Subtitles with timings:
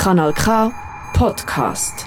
[0.00, 0.72] Kanal K
[1.12, 2.06] Podcast.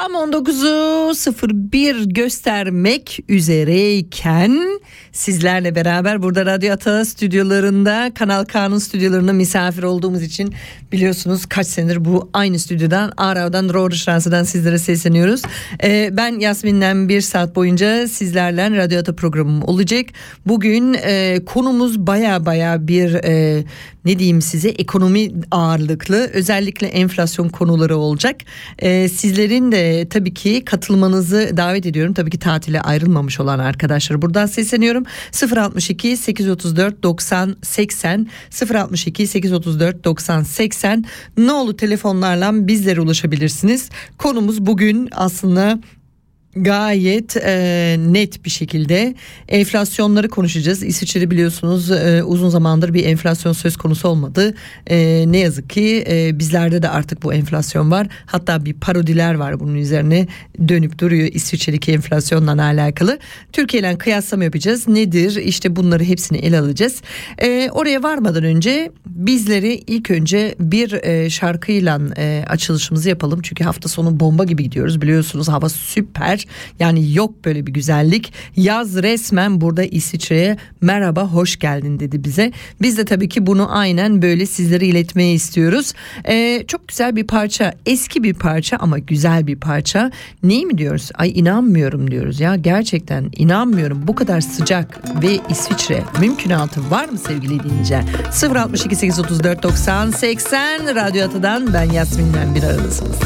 [0.00, 1.14] tam 19'u
[1.72, 4.80] 01 göstermek üzereyken
[5.12, 10.54] sizlerle beraber burada Radyo Ata stüdyolarında Kanal K'nın stüdyolarında misafir olduğumuz için
[10.92, 15.42] biliyorsunuz kaç senedir bu aynı stüdyodan Arav'dan Rohrstraße'den sizlere sesleniyoruz.
[15.84, 20.06] Ee, ben Yasmin'den bir saat boyunca sizlerle Radyo Ata programım olacak.
[20.46, 23.64] Bugün e, konumuz baya baya bir e,
[24.04, 28.36] ne diyeyim size ekonomi ağırlıklı özellikle enflasyon konuları olacak.
[28.78, 32.14] Ee, sizlerin de tabii ki katılmanızı davet ediyorum.
[32.14, 35.04] Tabii ki tatile ayrılmamış olan arkadaşlar buradan sesleniyorum.
[35.56, 38.26] 062 834 90 80
[38.74, 41.04] 062 834 90 80
[41.36, 43.90] ne olur telefonlarla bizlere ulaşabilirsiniz.
[44.18, 45.78] Konumuz bugün aslında
[46.56, 49.14] Gayet e, net bir şekilde
[49.48, 50.82] enflasyonları konuşacağız.
[50.82, 54.54] İsviçre'de biliyorsunuz e, uzun zamandır bir enflasyon söz konusu olmadı.
[54.86, 58.06] E, ne yazık ki e, bizlerde de artık bu enflasyon var.
[58.26, 60.26] Hatta bir parodiler var bunun üzerine
[60.68, 63.18] dönüp duruyor İsviçre'deki enflasyonla alakalı.
[63.52, 64.88] Türkiye ile kıyaslama yapacağız.
[64.88, 65.36] Nedir?
[65.36, 67.02] İşte bunları hepsini ele alacağız.
[67.38, 73.40] E, oraya varmadan önce bizleri ilk önce bir e, şarkıyla e, açılışımızı yapalım.
[73.42, 75.02] Çünkü hafta sonu bomba gibi gidiyoruz.
[75.02, 76.39] Biliyorsunuz hava süper.
[76.78, 78.32] Yani yok böyle bir güzellik.
[78.56, 82.52] Yaz resmen burada İsviçre'ye merhaba hoş geldin dedi bize.
[82.82, 85.92] Biz de tabii ki bunu aynen böyle sizlere iletmeyi istiyoruz.
[86.28, 87.74] Ee, çok güzel bir parça.
[87.86, 90.10] Eski bir parça ama güzel bir parça.
[90.42, 91.10] Neyi mi diyoruz?
[91.14, 92.56] Ay inanmıyorum diyoruz ya.
[92.56, 94.02] Gerçekten inanmıyorum.
[94.06, 98.04] Bu kadar sıcak ve İsviçre mümkünatı var mı sevgili dinleyiciler?
[98.56, 103.16] 062 834 90 80 Radyo Atı'dan ben Yasmin'den bir aradasınız.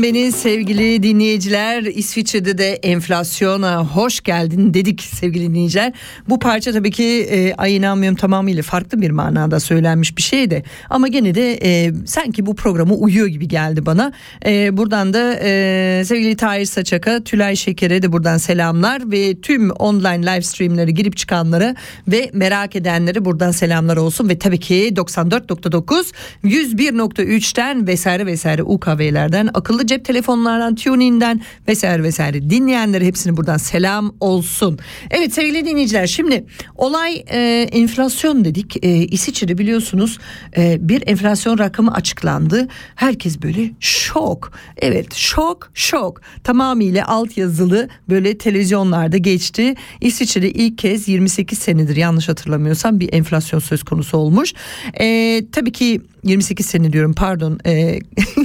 [0.00, 1.82] Unutmayın beni sevgili dinleyiciler.
[1.82, 5.92] İsviçre'de de enflasyona hoş geldin dedik sevgili dinleyiciler.
[6.28, 10.62] Bu parça tabii ki e, ay inanmıyorum tamamıyla farklı bir manada söylenmiş bir şeydi.
[10.90, 14.12] Ama gene de e, sanki bu programı uyuyor gibi geldi bana.
[14.46, 19.10] E, buradan da e, sevgili Tahir Saçak'a, Tülay Şeker'e de buradan selamlar.
[19.12, 21.74] Ve tüm online live streamleri girip çıkanlara
[22.08, 24.28] ve merak edenlere buradan selamlar olsun.
[24.28, 26.12] Ve tabii ki 94.9,
[26.44, 34.78] 101.3'ten vesaire vesaire UKV'lerden, akıllı cep telefonlardan, TuneIn'den vesaire vesaire dinleyenlere hepsini buradan selam olsun.
[35.10, 36.44] Evet sevgili dinleyiciler şimdi
[36.76, 38.84] olay e, enflasyon dedik.
[38.84, 40.18] E, İsviçre'de biliyorsunuz
[40.56, 42.68] e, bir enflasyon rakamı açıklandı.
[42.94, 44.52] Herkes böyle şok.
[44.76, 46.20] Evet şok şok.
[46.44, 49.74] Tamamıyla alt yazılı böyle televizyonlarda geçti.
[50.00, 54.52] İsviçre'de ilk kez 28 senedir yanlış hatırlamıyorsam bir enflasyon söz konusu olmuş.
[55.00, 57.98] E, tabii ki 28 sene diyorum pardon e,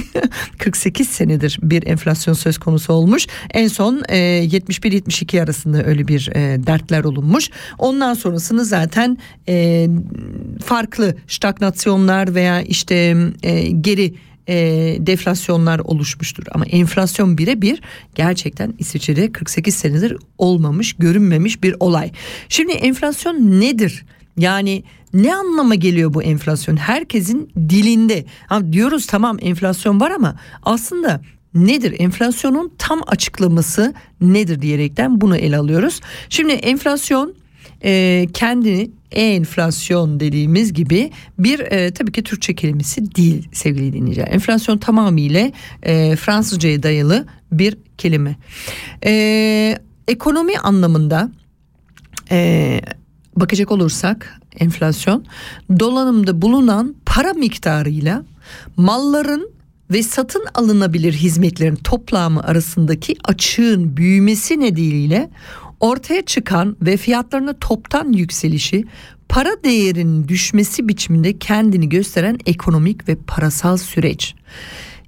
[0.58, 3.26] 48 senedir bir enflasyon söz konusu olmuş.
[3.50, 7.50] En son e, 71-72 arasında öyle bir e, dertler olunmuş.
[7.78, 9.18] Ondan sonrasını zaten
[9.48, 9.88] e,
[10.64, 14.14] farklı stagnasyonlar veya işte e, geri
[14.48, 14.56] e,
[15.00, 16.44] deflasyonlar oluşmuştur.
[16.52, 17.80] Ama enflasyon birebir
[18.14, 22.10] gerçekten İsviçre'de 48 senedir olmamış, görünmemiş bir olay.
[22.48, 24.04] Şimdi enflasyon nedir?
[24.36, 24.84] Yani
[25.14, 26.76] ne anlama geliyor bu enflasyon?
[26.76, 28.24] Herkesin dilinde.
[28.46, 31.20] Ha, diyoruz tamam enflasyon var ama aslında
[31.54, 31.94] nedir?
[31.98, 36.00] Enflasyonun tam açıklaması nedir diyerekten bunu ele alıyoruz.
[36.28, 37.34] Şimdi enflasyon
[37.84, 44.28] e, kendini enflasyon dediğimiz gibi bir e, tabii ki Türkçe kelimesi değil sevgili dinleyiciler.
[44.28, 45.50] Enflasyon tamamıyla
[45.82, 48.36] e, Fransızcaya dayalı bir kelime.
[49.04, 51.30] E, ekonomi anlamında
[52.30, 52.80] e,
[53.36, 55.24] bakacak olursak enflasyon
[55.80, 58.24] dolanımda bulunan para miktarıyla
[58.76, 59.50] malların
[59.90, 65.30] ve satın alınabilir hizmetlerin toplamı arasındaki açığın büyümesi nedeniyle
[65.80, 68.84] ortaya çıkan ve fiyatlarına toptan yükselişi
[69.28, 74.34] para değerinin düşmesi biçiminde kendini gösteren ekonomik ve parasal süreç.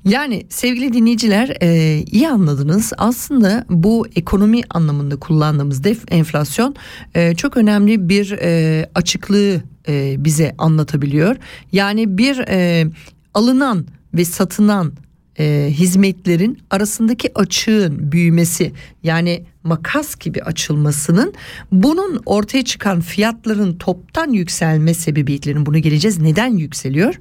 [0.09, 6.75] Yani sevgili dinleyiciler e, iyi anladınız aslında bu ekonomi anlamında kullandığımız def enflasyon
[7.15, 11.37] e, çok önemli bir e, açıklığı e, bize anlatabiliyor.
[11.73, 12.87] Yani bir e,
[13.35, 14.93] alınan ve satılan
[15.39, 18.73] e, hizmetlerin arasındaki açığın büyümesi
[19.03, 21.35] yani makas gibi açılmasının
[21.73, 27.15] bunun ortaya çıkan fiyatların toptan yükselme sebebiyetlerinin bunu geleceğiz neden yükseliyor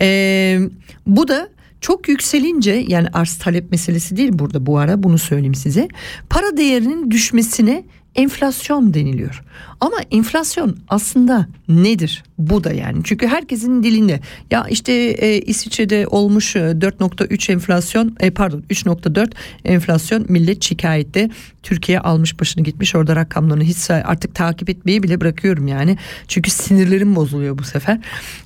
[0.00, 0.58] e,
[1.06, 1.55] bu da
[1.86, 5.88] çok yükselince yani arz talep meselesi değil burada bu ara bunu söyleyeyim size.
[6.30, 9.42] Para değerinin düşmesine enflasyon deniliyor.
[9.80, 12.24] Ama enflasyon aslında nedir?
[12.38, 13.00] Bu da yani.
[13.04, 19.32] Çünkü herkesin dilinde ya işte e, İsviçre'de olmuş 4.3 enflasyon e, pardon 3.4
[19.64, 21.30] enflasyon millet şikayette.
[21.62, 25.98] Türkiye almış başını gitmiş orada rakamlarını hiç artık takip etmeyi bile bırakıyorum yani.
[26.28, 27.98] Çünkü sinirlerim bozuluyor bu sefer.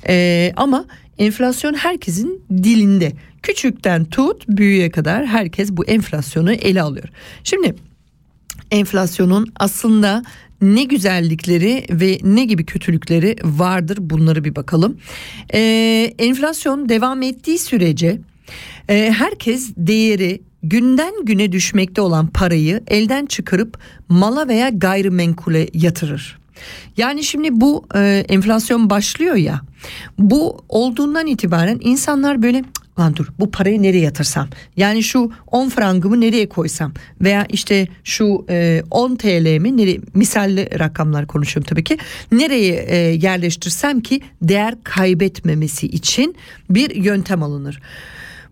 [0.09, 0.85] E, ama
[1.21, 3.13] enflasyon herkesin dilinde.
[3.43, 7.09] Küçükten tut büyüğe kadar herkes bu enflasyonu ele alıyor.
[7.45, 7.75] Şimdi
[8.71, 10.23] enflasyonun aslında
[10.63, 14.97] ne güzellikleri ve ne gibi kötülükleri vardır bunları bir bakalım.
[15.55, 18.21] Ee, enflasyon devam ettiği sürece
[18.89, 26.40] e, herkes değeri günden güne düşmekte olan parayı elden çıkarıp mala veya gayrimenkule yatırır.
[26.97, 29.61] Yani şimdi bu e, enflasyon başlıyor ya
[30.19, 32.65] bu olduğundan itibaren insanlar böyle
[32.99, 38.47] lan dur bu parayı nereye yatırsam yani şu 10 frangımı nereye koysam veya işte şu
[38.51, 41.99] e, 10 TL'mi nereye misalli rakamlar konuşuyorum tabii ki
[42.33, 46.37] nereye e, yerleştirsem ki değer kaybetmemesi için
[46.71, 47.81] bir yöntem alınır.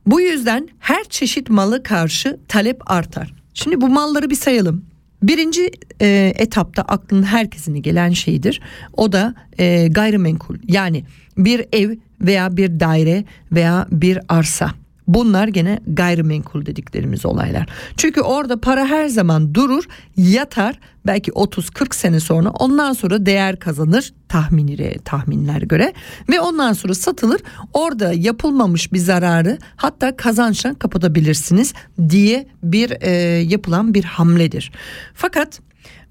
[0.07, 3.35] Bu yüzden her çeşit malı karşı talep artar.
[3.55, 4.88] Şimdi bu malları bir sayalım.
[5.23, 5.71] Birinci
[6.01, 8.61] e, etapta aklın herkesine gelen şeydir.
[8.93, 11.05] O da e, gayrimenkul yani
[11.39, 14.71] bir ev veya bir daire veya bir arsa.
[15.09, 17.67] Bunlar gene gayrimenkul dediklerimiz olaylar.
[17.97, 19.85] Çünkü orada para her zaman durur,
[20.17, 25.93] yatar belki 30-40 sene sonra ondan sonra değer kazanır tahminlere tahminler göre
[26.29, 27.41] ve ondan sonra satılır.
[27.73, 31.75] Orada yapılmamış bir zararı hatta kazançla kapatabilirsiniz
[32.09, 34.73] diye bir e, yapılan bir hamledir.
[35.15, 35.61] Fakat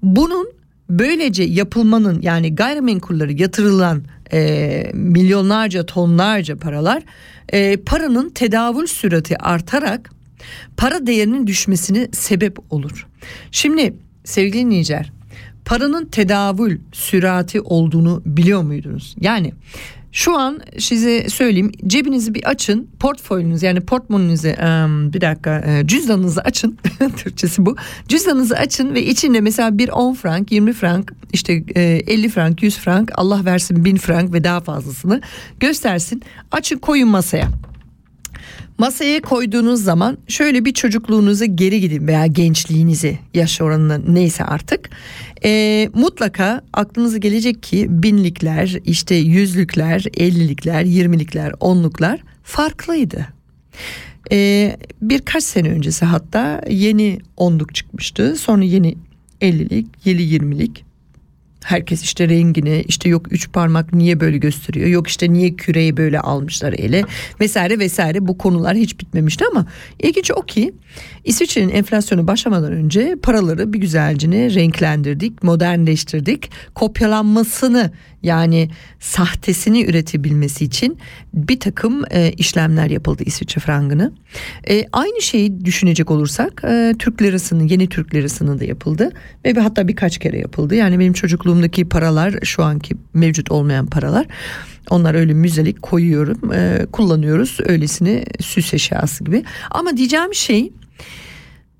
[0.02, 0.48] bunun
[0.90, 7.02] böylece yapılmanın yani gayrimenkulleri yatırılan e, milyonlarca tonlarca paralar
[7.52, 10.10] e, paranın tedavül sürati artarak
[10.76, 13.06] para değerinin düşmesine sebep olur.
[13.50, 13.94] Şimdi
[14.24, 15.12] sevgili dinleyiciler
[15.64, 19.16] paranın tedavül sürati olduğunu biliyor muydunuz?
[19.20, 19.52] Yani
[20.12, 24.48] Şu an size söyleyeyim cebinizi bir açın portföyünüzü yani portmonünüzü
[25.12, 26.78] bir dakika cüzdanınızı açın.
[27.16, 27.76] Türkçesi bu.
[28.08, 32.78] Cüzdanınızı açın ve içinde mesela bir 10 frank 20 frank işte e, 50 frank 100
[32.78, 35.20] frank Allah versin 1000 frank ve daha fazlasını
[35.60, 36.22] göstersin.
[36.52, 37.48] Açın koyun masaya.
[38.78, 44.90] Masaya koyduğunuz zaman şöyle bir çocukluğunuza geri gidin veya gençliğinizi yaş oranına neyse artık.
[45.44, 53.26] Ee, mutlaka aklınıza gelecek ki binlikler işte yüzlükler ellilikler yirmilikler onluklar farklıydı.
[54.32, 58.36] Ee, birkaç sene öncesi hatta yeni onluk çıkmıştı.
[58.36, 58.94] Sonra yeni
[59.40, 60.84] ellilik yeni yirmilik
[61.68, 66.20] Herkes işte rengini işte yok üç parmak niye böyle gösteriyor yok işte niye küreyi böyle
[66.20, 67.04] almışlar ele
[67.40, 68.28] vesaire vesaire.
[68.28, 69.66] Bu konular hiç bitmemişti ama
[70.02, 70.74] ilginç o ki
[71.24, 76.50] İsviçre'nin enflasyonu başlamadan önce paraları bir güzelcine renklendirdik modernleştirdik.
[76.74, 78.70] Kopyalanmasını yani
[79.00, 80.98] sahtesini üretebilmesi için
[81.34, 84.12] bir takım e, işlemler yapıldı İsviçre frangını.
[84.68, 89.10] E, aynı şeyi düşünecek olursak e, Türk lirasının yeni Türk lirasının da yapıldı
[89.44, 90.74] ve bir, hatta birkaç kere yapıldı.
[90.74, 94.26] Yani benim çocukluğumdaki paralar şu anki mevcut olmayan paralar
[94.90, 99.44] onlar öyle müzelik koyuyorum e, kullanıyoruz öylesine süs eşyası gibi.
[99.70, 100.72] Ama diyeceğim şey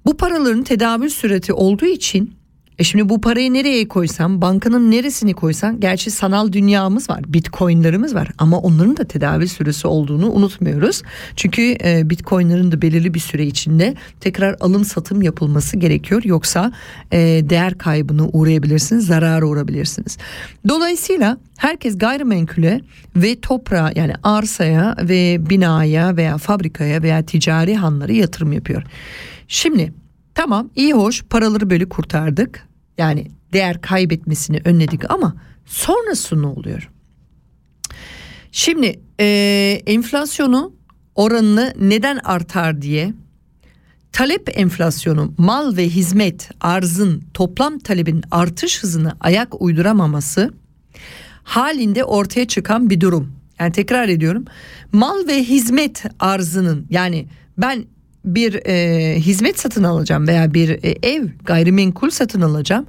[0.07, 2.38] bu paraların tedavül süreti olduğu için
[2.79, 8.29] e şimdi bu parayı nereye koysam bankanın neresini koysan gerçi sanal dünyamız var bitcoinlarımız var
[8.39, 11.03] ama onların da tedavi süresi olduğunu unutmuyoruz.
[11.37, 16.73] Çünkü e, bitcoinların da belirli bir süre içinde tekrar alım satım yapılması gerekiyor yoksa
[17.13, 20.19] e, değer kaybına uğrayabilirsiniz zarara uğrabilirsiniz.
[20.69, 22.81] Dolayısıyla herkes gayrimenkule
[23.17, 28.83] ve toprağa yani arsaya ve binaya veya fabrikaya veya ticari hanlara yatırım yapıyor.
[29.49, 29.93] Şimdi
[30.39, 32.68] Tamam iyi hoş paraları böyle kurtardık.
[32.99, 35.37] Yani değer kaybetmesini önledik ama
[35.67, 36.91] sonrası ne oluyor?
[38.53, 39.27] Şimdi e,
[39.87, 40.73] enflasyonu
[41.15, 43.15] oranını neden artar diye
[44.13, 50.55] talep enflasyonu mal ve hizmet arzın toplam talebin artış hızını ayak uyduramaması
[51.43, 53.33] halinde ortaya çıkan bir durum.
[53.61, 54.45] Yani tekrar ediyorum
[54.93, 57.27] mal ve hizmet arzının yani
[57.59, 57.85] ben
[58.25, 62.87] bir e, hizmet satın alacağım veya bir e, ev gayrimenkul satın alacağım.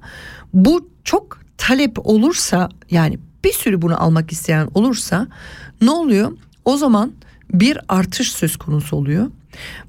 [0.53, 5.27] Bu çok talep olursa yani bir sürü bunu almak isteyen olursa
[5.81, 6.31] ne oluyor?
[6.65, 7.11] O zaman
[7.53, 9.27] bir artış söz konusu oluyor.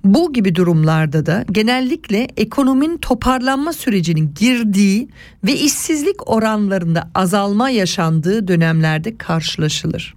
[0.05, 5.09] Bu gibi durumlarda da genellikle ekonominin toparlanma sürecinin girdiği
[5.45, 10.15] ve işsizlik oranlarında azalma yaşandığı dönemlerde karşılaşılır.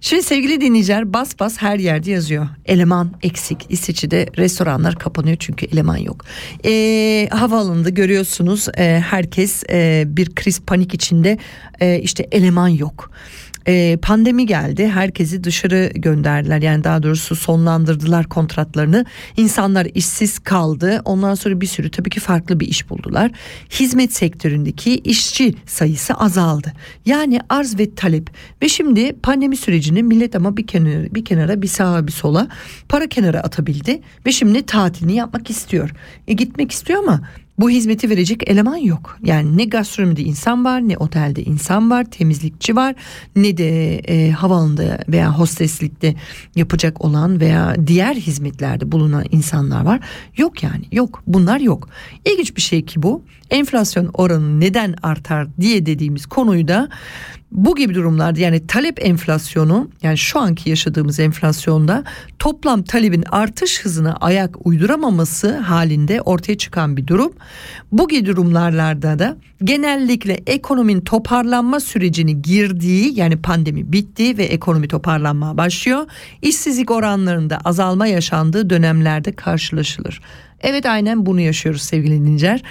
[0.00, 2.46] Şimdi sevgili dinleyiciler bas bas her yerde yazıyor.
[2.66, 3.66] Eleman eksik.
[3.68, 6.24] İsviçre'de restoranlar kapanıyor çünkü eleman yok.
[6.64, 11.38] E, havaalanında görüyorsunuz e, herkes e, bir kriz panik içinde
[11.80, 13.10] e, işte eleman yok
[13.68, 14.88] e, pandemi geldi.
[14.88, 16.62] Herkesi dışarı gönderdiler.
[16.62, 19.04] Yani daha doğrusu sonlandırdılar kontratlarını.
[19.36, 21.02] İnsanlar işsiz kaldı.
[21.04, 23.30] Ondan sonra bir sürü tabii ki farklı bir iş buldular.
[23.70, 26.72] Hizmet sektöründeki işçi sayısı azaldı.
[27.06, 28.30] Yani arz ve talep.
[28.62, 32.48] Ve şimdi pandemi sürecini millet ama bir kenara bir kenara bir sağa bir sola
[32.88, 34.00] para kenara atabildi.
[34.26, 35.90] Ve şimdi tatilini yapmak istiyor.
[36.28, 37.20] E, gitmek istiyor ama
[37.58, 39.18] bu hizmeti verecek eleman yok.
[39.24, 42.94] Yani ne gastronomide insan var ne otelde insan var temizlikçi var
[43.36, 46.14] ne de e, havaalanında veya hosteslikte
[46.56, 50.00] yapacak olan veya diğer hizmetlerde bulunan insanlar var.
[50.36, 51.88] Yok yani yok bunlar yok.
[52.24, 56.88] İlginç bir şey ki bu enflasyon oranı neden artar diye dediğimiz konuyu da
[57.52, 62.04] bu gibi durumlarda yani talep enflasyonu yani şu anki yaşadığımız enflasyonda
[62.38, 67.32] toplam talebin artış hızına ayak uyduramaması halinde ortaya çıkan bir durum.
[67.92, 75.56] Bu gibi durumlarda da genellikle ekonominin toparlanma sürecini girdiği yani pandemi bitti ve ekonomi toparlanmaya
[75.56, 76.06] başlıyor.
[76.42, 80.20] İşsizlik oranlarında azalma yaşandığı dönemlerde karşılaşılır.
[80.60, 82.62] Evet aynen bunu yaşıyoruz sevgili dinleyiciler.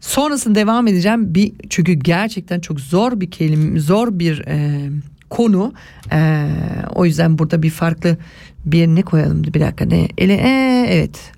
[0.00, 1.34] Sonrasında devam edeceğim.
[1.34, 4.90] Bir çünkü gerçekten çok zor bir kelime zor bir e,
[5.30, 5.72] konu.
[6.12, 6.48] E,
[6.94, 8.16] o yüzden burada bir farklı
[8.64, 9.44] bir ne koyalım?
[9.44, 10.08] Bir dakika ne?
[10.18, 11.32] Ele e, evet.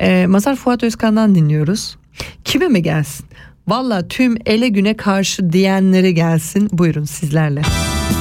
[0.00, 1.96] E, Mazhar Fuat Özkan'dan dinliyoruz.
[2.44, 3.26] Kime mi gelsin?
[3.68, 6.68] Valla tüm ele güne karşı diyenlere gelsin.
[6.72, 7.62] Buyurun sizlerle.
[7.62, 8.17] Arayıp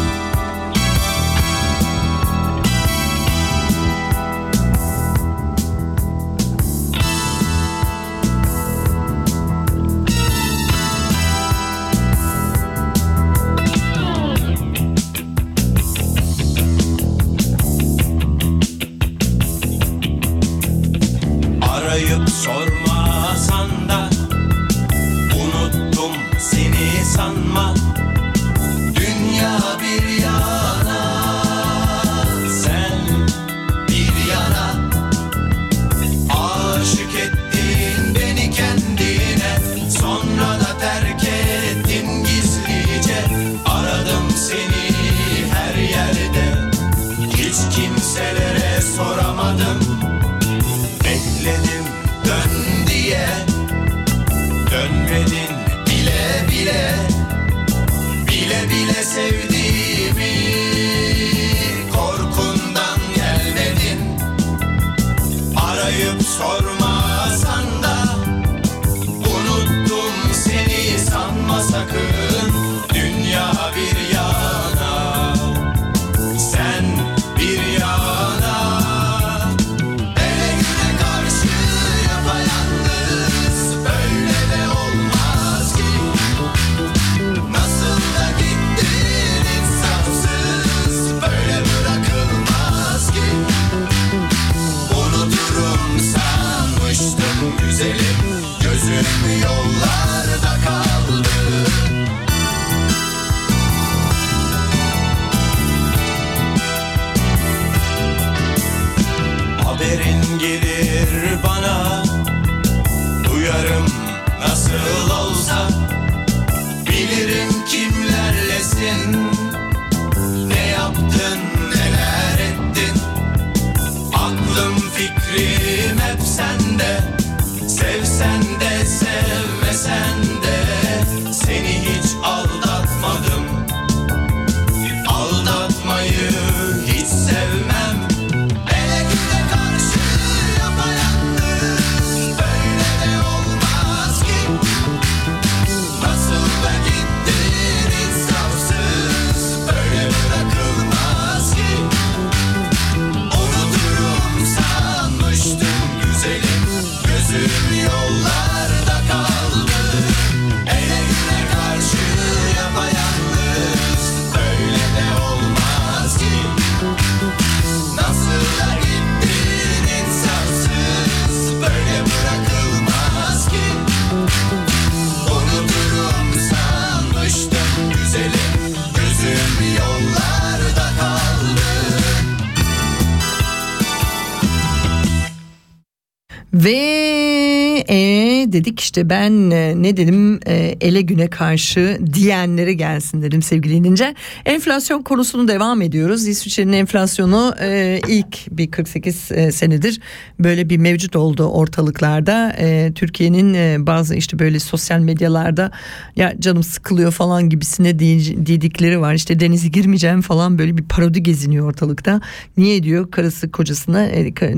[188.58, 194.16] dedik işte ben e, ne dedim e, ele güne karşı diyenlere gelsin dedim sevgili İnce.
[194.46, 196.28] Enflasyon konusunu devam ediyoruz.
[196.28, 200.00] İsviçre'nin enflasyonu e, ilk bir 48 e, senedir
[200.40, 202.56] böyle bir mevcut oldu ortalıklarda.
[202.96, 205.72] Türkiye'nin bazı işte böyle sosyal medyalarda
[206.16, 209.14] ya canım sıkılıyor falan gibisine dedikleri var.
[209.14, 212.22] İşte denize girmeyeceğim falan böyle bir parodi geziniyor ortalıkta.
[212.58, 214.10] Niye diyor karısı kocasına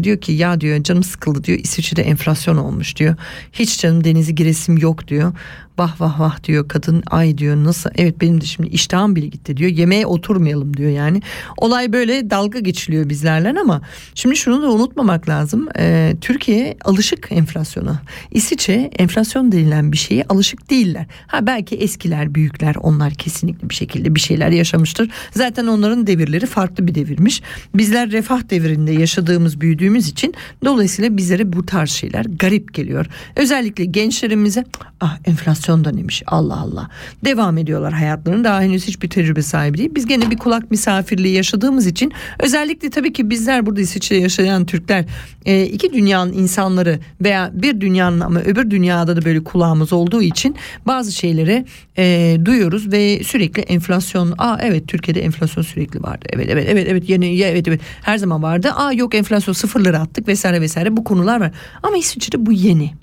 [0.03, 3.15] diyor ki ya diyor canım sıkıldı diyor İsviçre'de enflasyon olmuş diyor.
[3.53, 5.34] Hiç canım denize giresim yok diyor.
[5.80, 7.04] Vah vah vah diyor kadın.
[7.08, 7.89] Ay diyor nasıl?
[7.96, 9.72] Evet benim de şimdi iştahım bile gitti diyor.
[9.72, 11.22] Yemeğe oturmayalım diyor yani.
[11.58, 13.82] Olay böyle dalga geçiliyor bizlerle ama
[14.15, 15.68] şimdi şunu da unutmamak lazım.
[15.78, 18.02] Ee, Türkiye alışık enflasyona.
[18.32, 21.06] İsviçre enflasyon denilen bir şeye alışık değiller.
[21.28, 25.10] Ha belki eskiler büyükler onlar kesinlikle bir şekilde bir şeyler yaşamıştır.
[25.32, 27.42] Zaten onların devirleri farklı bir devirmiş.
[27.76, 30.34] Bizler refah devrinde yaşadığımız büyüdüğümüz için
[30.65, 33.06] dolayısıyla bizlere bu tarz şeyler garip geliyor.
[33.36, 34.63] Özellikle gençlerimize
[35.02, 36.89] ah enflasyon da neymiş Allah Allah.
[37.25, 39.91] Devam ediyorlar hayatlarını daha henüz hiçbir tecrübe sahibi değil.
[39.95, 45.05] Biz gene bir kulak misafirliği yaşadığımız için özellikle tabii ki bizler burada İsviçre'de yaşayan Türkler
[45.45, 50.55] e, iki dünyanın insanları veya bir dünyanın ama öbür dünyada da böyle kulağımız olduğu için
[50.86, 51.65] bazı şeyleri
[51.97, 56.25] e, duyuyoruz ve sürekli enflasyon aa evet Türkiye'de enflasyon sürekli vardı.
[56.29, 58.71] Evet evet evet evet yeni evet evet her zaman vardı.
[58.75, 60.97] Aa yok enflasyon sıfırları attık vesaire vesaire.
[60.97, 61.51] Bu konular var.
[61.84, 62.93] Ama İsviçre'de bu yeni.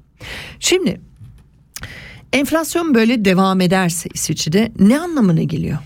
[0.61, 1.01] Şimdi
[2.37, 5.79] Enflasyon böyle devam ederse İsviçre'de ne anlamına geliyor?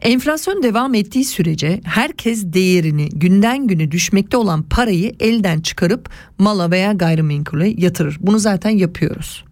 [0.00, 6.92] Enflasyon devam ettiği sürece herkes değerini günden güne düşmekte olan parayı elden çıkarıp mala veya
[6.92, 8.16] gayrimenkule yatırır.
[8.20, 9.44] Bunu zaten yapıyoruz.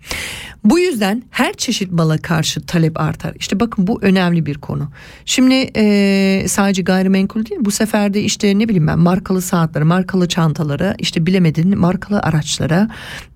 [0.65, 3.35] Bu yüzden her çeşit mala karşı talep artar.
[3.39, 4.89] İşte bakın bu önemli bir konu.
[5.25, 10.29] Şimdi eee, sadece gayrimenkul değil bu sefer de işte ne bileyim ben markalı saatleri, markalı
[10.29, 12.89] çantalara, işte bilemedin markalı araçlara,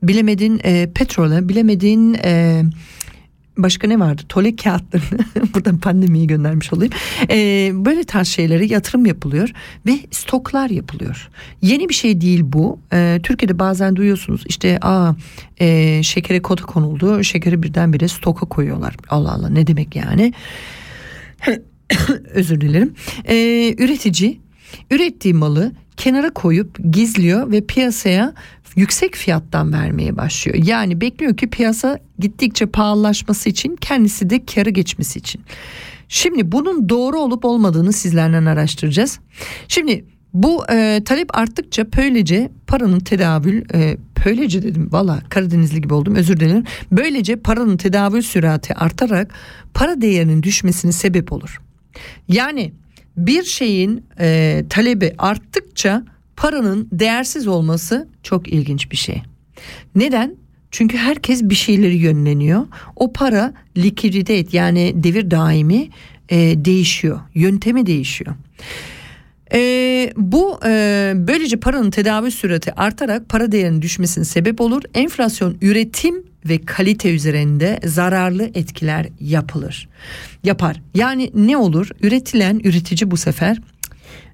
[0.03, 2.64] bilemedin eee petrole, bilemedin eee
[3.58, 4.22] başka ne vardı?
[4.28, 6.92] Tole kağıtlarını buradan pandemiyi göndermiş olayım.
[7.30, 9.50] Ee, böyle tarz şeylere yatırım yapılıyor
[9.86, 11.28] ve stoklar yapılıyor.
[11.62, 12.78] Yeni bir şey değil bu.
[12.92, 15.12] Ee, Türkiye'de bazen duyuyorsunuz işte aa
[15.60, 17.24] e, şekere kota konuldu.
[17.24, 18.96] Şekeri birdenbire stoka koyuyorlar.
[19.08, 20.32] Allah Allah ne demek yani?
[22.34, 22.94] Özür dilerim.
[23.24, 24.40] Ee, üretici
[24.90, 28.35] ürettiği malı kenara koyup gizliyor ve piyasaya
[28.76, 30.59] yüksek fiyattan vermeye başlıyor.
[30.64, 35.40] Yani bekliyor ki piyasa gittikçe pahalılaşması için kendisi de karı geçmesi için.
[36.09, 39.20] Şimdi bunun doğru olup olmadığını sizlerden araştıracağız.
[39.68, 40.04] Şimdi
[40.35, 46.40] bu e, talep arttıkça böylece paranın tedavül e, böylece dedim valla Karadenizli gibi oldum özür
[46.40, 46.64] dilerim.
[46.92, 49.35] Böylece paranın tedavül sürati artarak
[49.74, 51.61] para değerinin düşmesine sebep olur.
[52.28, 52.72] Yani
[53.16, 56.05] bir şeyin e, talebi arttıkça
[56.37, 59.23] paranın değersiz olması çok ilginç bir şey.
[59.94, 60.37] Neden?
[60.70, 62.66] Çünkü herkes bir şeyleri yönleniyor.
[62.96, 65.88] O para likidite yani devir daimi
[66.29, 67.20] e, değişiyor.
[67.35, 68.35] Yöntemi değişiyor.
[69.52, 74.82] E, bu e, böylece paranın tedavi sürati artarak para değerinin düşmesine sebep olur.
[74.94, 79.88] Enflasyon üretim ve kalite üzerinde zararlı etkiler yapılır.
[80.44, 80.82] Yapar.
[80.94, 81.88] Yani ne olur?
[82.02, 83.60] Üretilen üretici bu sefer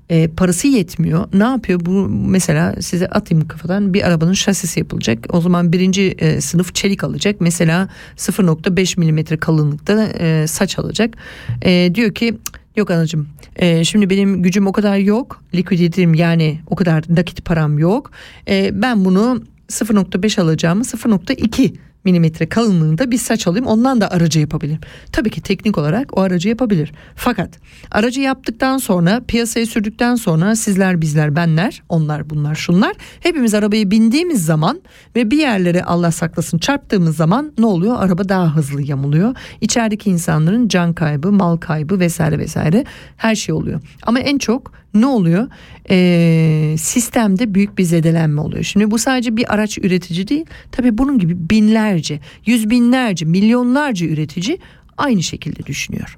[0.09, 1.29] e, parası yetmiyor.
[1.33, 1.81] Ne yapıyor?
[1.87, 5.19] Bu mesela size atayım kafadan bir arabanın şasisi yapılacak.
[5.31, 7.41] O zaman birinci e, sınıf çelik alacak.
[7.41, 11.15] Mesela 0.5 milimetre kalınlıkta e, saç alacak.
[11.63, 12.39] E, diyor ki
[12.77, 15.43] yok anacığım e, şimdi benim gücüm o kadar yok.
[15.55, 18.11] Likviditim yani o kadar nakit param yok.
[18.49, 21.75] E, ben bunu 0.5 alacağımı 0.2
[22.07, 24.81] milimetre kalınlığında bir saç alayım ondan da aracı yapabilirim.
[25.13, 26.93] Tabii ki teknik olarak o aracı yapabilir.
[27.17, 27.51] Fakat
[27.91, 34.45] aracı yaptıktan sonra piyasaya sürdükten sonra sizler bizler benler onlar bunlar şunlar hepimiz arabaya bindiğimiz
[34.45, 34.81] zaman
[35.17, 37.97] ve bir yerlere Allah saklasın çarptığımız zaman ne oluyor?
[37.99, 39.35] Araba daha hızlı yamuluyor.
[39.61, 42.85] İçerideki insanların can kaybı, mal kaybı vesaire vesaire
[43.17, 43.81] her şey oluyor.
[44.03, 45.49] Ama en çok ne oluyor?
[45.91, 48.65] Ee, sistemde büyük bir zedelenme oluyor.
[48.65, 50.45] Şimdi bu sadece bir araç üretici değil.
[50.73, 54.59] Tabii bunun gibi binlerce, yüz binlerce, milyonlarca üretici
[54.97, 56.17] aynı şekilde düşünüyor.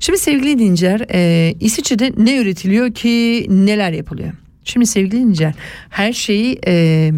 [0.00, 4.32] Şimdi sevgili dinleyiciler e, İsviçre'de ne üretiliyor ki neler yapılıyor?
[4.64, 5.54] Şimdi sevgili dinleyiciler
[5.90, 7.12] her şeyi e,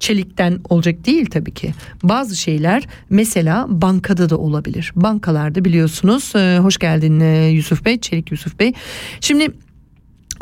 [0.00, 1.72] çelikten olacak değil tabii ki.
[2.02, 4.92] Bazı şeyler mesela bankada da olabilir.
[4.96, 8.72] Bankalarda biliyorsunuz e, hoş geldin e, Yusuf Bey, Çelik Yusuf Bey.
[9.20, 9.50] Şimdi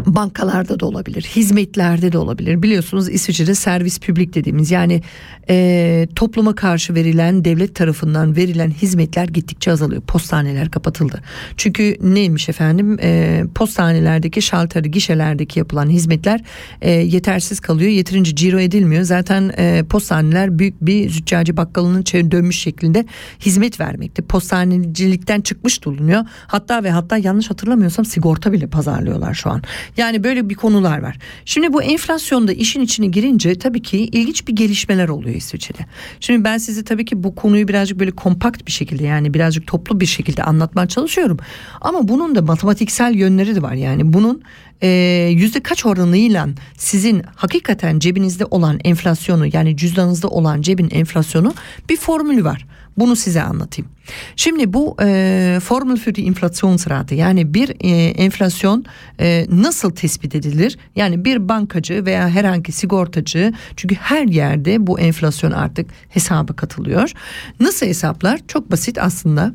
[0.07, 2.63] bankalarda da olabilir, hizmetlerde de olabilir.
[2.63, 5.03] Biliyorsunuz İsviçre'de servis publik dediğimiz yani
[5.49, 10.03] e, topluma karşı verilen devlet tarafından verilen hizmetler gittikçe azalıyor.
[10.03, 11.23] Postaneler kapatıldı.
[11.57, 16.41] Çünkü neymiş efendim e, postanelerdeki şalteri gişelerdeki yapılan hizmetler
[16.83, 17.91] e, yetersiz kalıyor.
[17.91, 19.03] Yeterince ciro edilmiyor.
[19.03, 23.07] Zaten e, postaneler büyük bir züccaci bakkalının dönmüş şeklinde
[23.41, 24.23] hizmet vermekte.
[24.23, 26.25] Postanecilikten çıkmış bulunuyor.
[26.47, 29.63] Hatta ve hatta yanlış hatırlamıyorsam sigorta bile pazarlıyorlar şu an.
[29.97, 31.19] Yani böyle bir konular var.
[31.45, 35.87] Şimdi bu enflasyonda işin içine girince tabii ki ilginç bir gelişmeler oluyor İsviçre'de.
[36.21, 40.01] Şimdi ben size tabii ki bu konuyu birazcık böyle kompakt bir şekilde yani birazcık toplu
[40.01, 41.39] bir şekilde anlatmaya çalışıyorum.
[41.81, 43.75] Ama bunun da matematiksel yönleri de var.
[43.75, 44.43] Yani bunun
[44.83, 44.89] e,
[45.33, 51.55] yüzde kaç oranıyla sizin hakikaten cebinizde olan enflasyonu yani cüzdanınızda olan cebin enflasyonu
[51.89, 52.67] bir formülü var.
[52.99, 53.91] Bunu size anlatayım.
[54.37, 58.85] Şimdi bu e, formül für die Inflationsrate yani bir e, enflasyon
[59.21, 60.79] e, nasıl tespit edilir?
[60.97, 67.13] Yani bir bankacı veya herhangi sigortacı çünkü her yerde bu enflasyon artık hesaba katılıyor.
[67.61, 68.41] Nasıl hesaplar?
[68.49, 69.53] Çok basit aslında.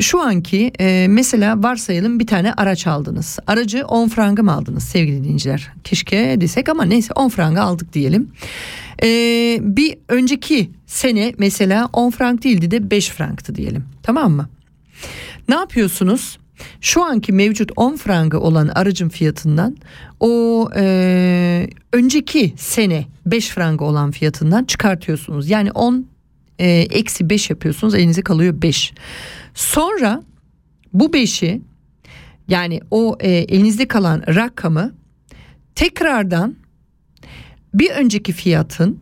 [0.00, 3.38] Şu anki e, mesela varsayalım bir tane araç aldınız.
[3.46, 5.70] Aracı 10 franga mı aldınız sevgili dinleyiciler?
[5.84, 8.30] Keşke desek ama neyse 10 franga aldık diyelim.
[9.02, 13.84] Ee, bir önceki sene mesela 10 frank değildi de 5 franktı diyelim.
[14.02, 14.48] Tamam mı?
[15.48, 16.38] Ne yapıyorsunuz?
[16.80, 19.76] Şu anki mevcut 10 franga olan aracın fiyatından
[20.20, 25.50] o e, önceki sene 5 franga olan fiyatından çıkartıyorsunuz.
[25.50, 26.06] Yani 10
[26.58, 28.92] e, eksi 5 yapıyorsunuz elinize kalıyor 5.
[29.54, 30.22] Sonra
[30.92, 31.62] bu 5'i
[32.48, 34.94] yani o e, elinizde kalan rakamı
[35.74, 36.56] tekrardan
[37.74, 39.00] bir önceki fiyatın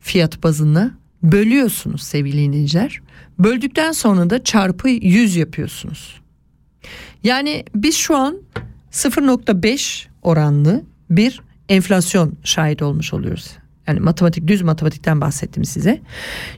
[0.00, 3.00] fiyat bazını bölüyorsunuz sevgili dinleyiciler.
[3.38, 6.20] Böldükten sonra da çarpı 100 yapıyorsunuz.
[7.24, 8.36] Yani biz şu an
[8.92, 13.50] 0.5 oranlı bir enflasyon şahit olmuş oluyoruz.
[13.86, 16.00] Yani matematik düz matematikten bahsettim size.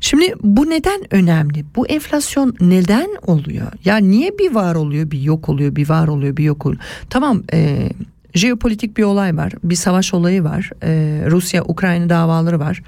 [0.00, 1.64] Şimdi bu neden önemli?
[1.76, 3.72] Bu enflasyon neden oluyor?
[3.84, 6.82] Ya niye bir var oluyor, bir yok oluyor, bir var oluyor, bir yok oluyor?
[7.10, 7.88] Tamam, e,
[8.34, 12.82] jeopolitik bir olay var, bir savaş olayı var, e, Rusya-Ukrayna davaları var.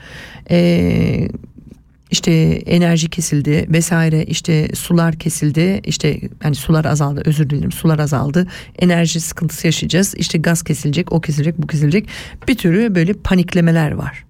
[0.50, 1.28] E,
[2.10, 2.32] işte
[2.66, 5.80] enerji kesildi vesaire işte sular kesildi.
[5.84, 8.46] İşte yani sular azaldı özür dilerim sular azaldı.
[8.78, 10.14] Enerji sıkıntısı yaşayacağız.
[10.14, 12.08] İşte gaz kesilecek o kesilecek bu kesilecek.
[12.48, 14.24] Bir türlü böyle paniklemeler var.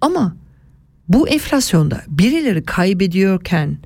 [0.00, 0.36] Ama
[1.08, 3.78] bu enflasyonda birileri kaybediyorken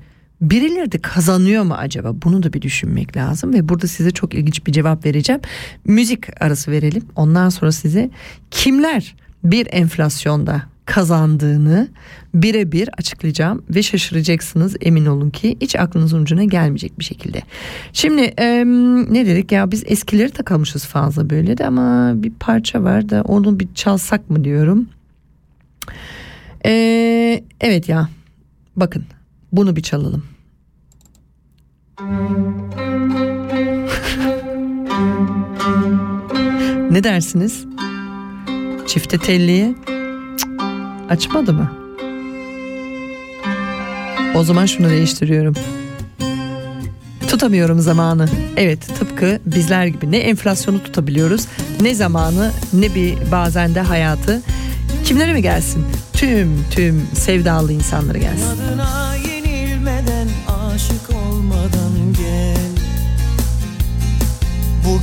[0.49, 4.67] birileri de kazanıyor mu acaba bunu da bir düşünmek lazım ve burada size çok ilginç
[4.67, 5.41] bir cevap vereceğim
[5.85, 8.09] müzik arası verelim ondan sonra size
[8.51, 11.87] kimler bir enflasyonda kazandığını
[12.33, 17.41] birebir açıklayacağım ve şaşıracaksınız emin olun ki hiç aklınızın ucuna gelmeyecek bir şekilde.
[17.93, 18.65] Şimdi e,
[19.09, 23.59] ne dedik ya biz eskileri takılmışız fazla böyle de ama bir parça var da onu
[23.59, 24.89] bir çalsak mı diyorum.
[26.65, 28.09] E, evet ya
[28.75, 29.05] bakın
[29.51, 30.32] bunu bir çalalım.
[36.91, 37.65] Ne dersiniz?
[38.87, 39.75] Çifte telliye
[41.09, 41.71] Açmadı mı?
[44.35, 45.55] O zaman şunu değiştiriyorum.
[47.27, 48.29] Tutamıyorum zamanı.
[48.57, 51.47] Evet tıpkı bizler gibi ne enflasyonu tutabiliyoruz
[51.81, 54.41] ne zamanı ne bir bazen de hayatı.
[55.05, 55.85] Kimlere mi gelsin?
[56.13, 58.47] Tüm tüm sevdalı insanlara gelsin.
[58.47, 59.13] Adına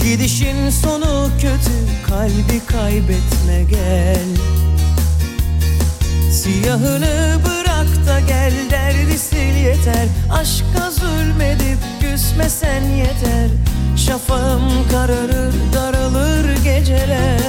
[0.05, 4.27] gidişin sonu kötü kalbi kaybetme gel.
[6.33, 10.07] Siyahını bırak da gel derdi sil yeter.
[10.33, 13.49] Aşka zulmedip küsmesen yeter.
[13.97, 17.41] Şafağım kararır daralır geceler.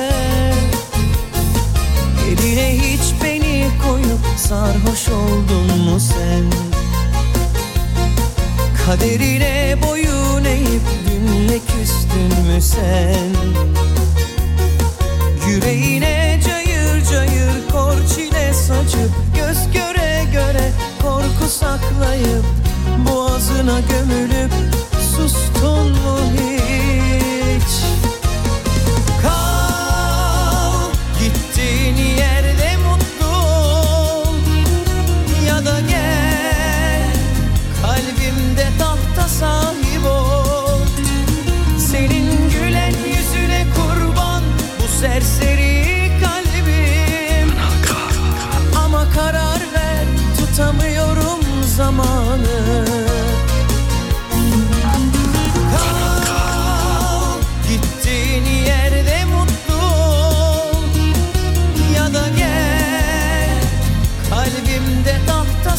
[2.27, 6.43] Eline hiç beni koyup sarhoş oldun mu sen?
[8.85, 11.10] Kaderine boyun eğip
[11.51, 13.29] dünle küstün mü sen?
[15.47, 22.45] Yüreğine cayır cayır kor çile saçıp Göz göre göre korku saklayıp
[23.07, 24.51] Boğazına gömülüp
[25.15, 27.83] sustun mu hiç?
[29.21, 34.35] Kal gittiğin yerde mutlu ol.
[35.47, 37.15] Ya da gel
[37.81, 39.80] kalbimde tahta sahip
[45.01, 47.49] serseri kalbim.
[48.85, 50.05] Ama karar ver
[50.37, 51.39] tutamıyorum
[51.77, 52.85] zamanı.
[55.71, 59.83] Kal gittiğin yerde mutlu
[61.95, 63.63] Ya da gel
[64.29, 65.77] kalbimde tahta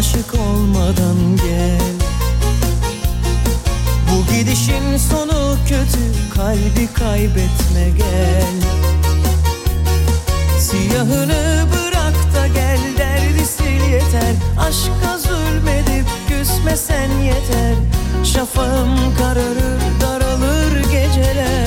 [0.00, 1.80] aşık olmadan gel.
[4.10, 7.59] Bu gidişin sonu kötü kalbi kaybetme
[14.70, 17.74] Aşka zulmedip küsmesen yeter.
[18.24, 21.66] Şafağım kararır daralır geceler.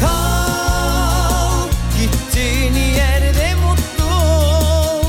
[0.00, 1.68] Kal
[2.00, 5.04] gittiğin yerde mutlu ol.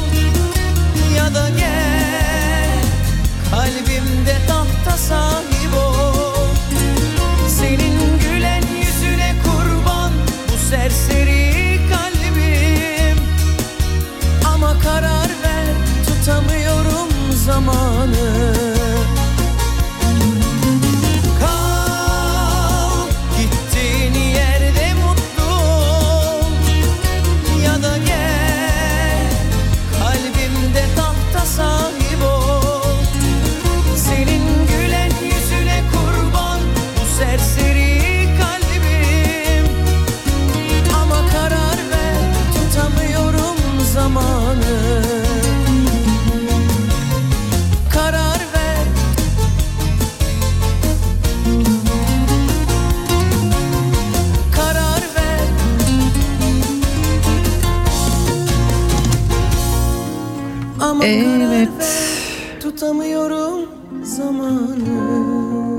[1.18, 2.84] Ya da gel
[3.52, 5.51] kalbimde tahta sahip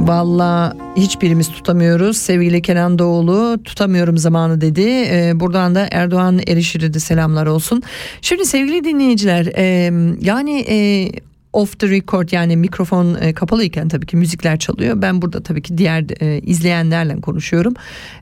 [0.03, 2.17] Valla hiçbirimiz tutamıyoruz.
[2.17, 4.83] Sevgili Kenan Doğulu tutamıyorum zamanı dedi.
[4.83, 7.83] Ee, buradan da Erdoğan Erişir'e de selamlar olsun.
[8.23, 11.09] Şimdi sevgili dinleyiciler e, yani e,
[11.53, 15.03] off the record yani mikrofon e, kapalıyken tabii ki müzikler çalıyor.
[15.03, 17.75] Ben burada tabii ki diğer e, izleyenlerle konuşuyorum.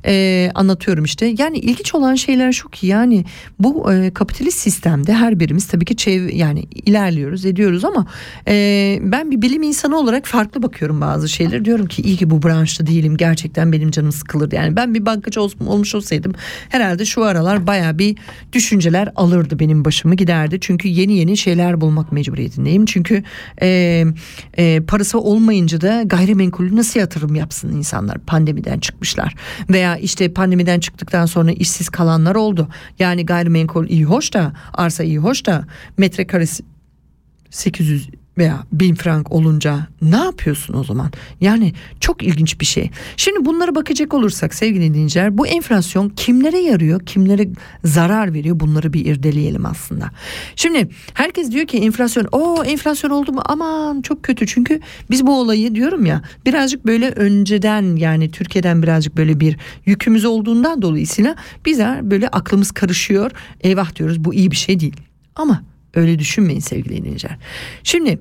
[0.06, 1.34] E, anlatıyorum işte.
[1.38, 3.24] Yani ilginç olan şeyler şu ki yani
[3.58, 8.06] bu e, kapitalist sistemde her birimiz tabii ki çev yani ilerliyoruz ediyoruz ama
[8.48, 11.64] e, ben bir bilim insanı olarak farklı bakıyorum bazı şeyler.
[11.64, 13.16] Diyorum ki iyi ki bu branşta değilim.
[13.16, 14.52] Gerçekten benim canım sıkılır.
[14.52, 16.32] Yani ben bir bankacı ol- olmuş olsaydım
[16.68, 18.16] herhalde şu aralar baya bir
[18.52, 20.58] düşünceler alırdı benim başımı giderdi.
[20.60, 22.86] Çünkü yeni yeni şeyler bulmak mecburiyetindeyim.
[22.86, 23.19] Çünkü
[23.62, 24.04] e,
[24.58, 29.34] e, parası olmayınca da gayrimenkulü nasıl yatırım yapsın insanlar pandemiden çıkmışlar.
[29.70, 32.68] Veya işte pandemiden çıktıktan sonra işsiz kalanlar oldu.
[32.98, 35.66] Yani gayrimenkul iyi hoş da arsa iyi hoş da
[35.98, 36.62] metrekaresi
[37.50, 41.10] 800 veya 1000 frank olunca ne yapıyorsun o zaman?
[41.40, 42.90] Yani çok ilginç bir şey.
[43.16, 47.48] Şimdi bunlara bakacak olursak sevgili dinleyiciler bu enflasyon kimlere yarıyor, kimlere
[47.84, 50.10] zarar veriyor bunları bir irdeleyelim aslında.
[50.56, 55.40] Şimdi herkes diyor ki enflasyon o enflasyon oldu mu aman çok kötü çünkü biz bu
[55.40, 62.00] olayı diyorum ya birazcık böyle önceden yani Türkiye'den birazcık böyle bir yükümüz olduğundan dolayısıyla bize
[62.02, 63.30] böyle aklımız karışıyor.
[63.60, 64.96] Eyvah diyoruz bu iyi bir şey değil.
[65.36, 65.62] Ama
[65.94, 67.36] öyle düşünmeyin sevgili dinleyiciler.
[67.82, 68.18] Şimdi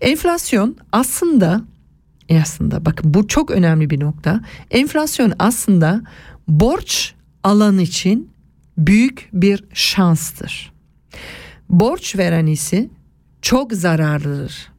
[0.00, 1.64] enflasyon aslında
[2.40, 4.40] aslında bakın bu çok önemli bir nokta.
[4.70, 6.02] Enflasyon aslında
[6.48, 8.30] borç alan için
[8.78, 10.72] büyük bir şanstır.
[11.68, 12.88] Borç veren ise
[13.42, 14.70] çok zararlıdır.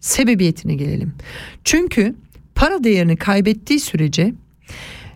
[0.00, 1.14] Sebebiyetine gelelim.
[1.64, 2.14] Çünkü
[2.54, 4.34] para değerini kaybettiği sürece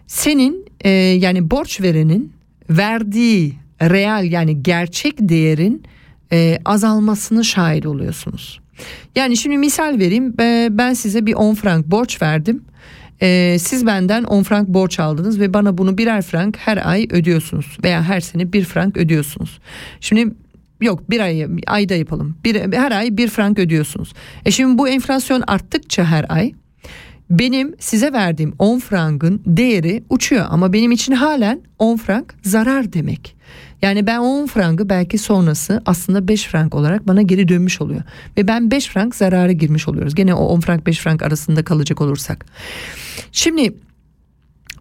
[0.07, 2.33] senin e, yani borç verenin
[2.71, 5.83] verdiği real yani gerçek değerin
[6.33, 8.64] e, azalmasını şahit oluyorsunuz.
[9.17, 10.35] Yani şimdi misal vereyim
[10.79, 12.65] ben size bir 10 frank borç verdim.
[13.23, 17.79] E, siz benden 10 frank borç aldınız ve bana bunu birer frank her ay ödüyorsunuz
[17.85, 19.59] veya her sene bir frank ödüyorsunuz.
[20.01, 20.35] Şimdi
[20.81, 22.37] yok bir ay ayda yapalım.
[22.45, 24.13] Bir, her ay bir frank ödüyorsunuz.
[24.45, 26.53] E şimdi bu enflasyon arttıkça her ay
[27.31, 33.37] benim size verdiğim 10 frankın değeri uçuyor ama benim için halen 10 frank zarar demek.
[33.85, 38.03] Yani ben 10 frankı belki sonrası aslında 5 frank olarak bana geri dönmüş oluyor.
[38.37, 40.15] Ve ben 5 frank zarara girmiş oluyoruz.
[40.15, 42.47] Gene o 10 frank 5 frank arasında kalacak olursak.
[43.33, 43.75] Şimdi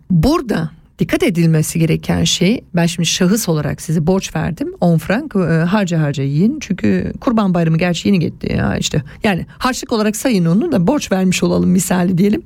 [0.09, 0.71] burada
[1.03, 6.01] dikkat edilmesi gereken şey ben şimdi şahıs olarak size borç verdim 10 frank e, harca
[6.01, 6.57] harca yiyin.
[6.59, 9.03] Çünkü kurban bayramı gerçi yeni gitti ya işte.
[9.23, 12.43] Yani harçlık olarak sayın onu da borç vermiş olalım misali diyelim.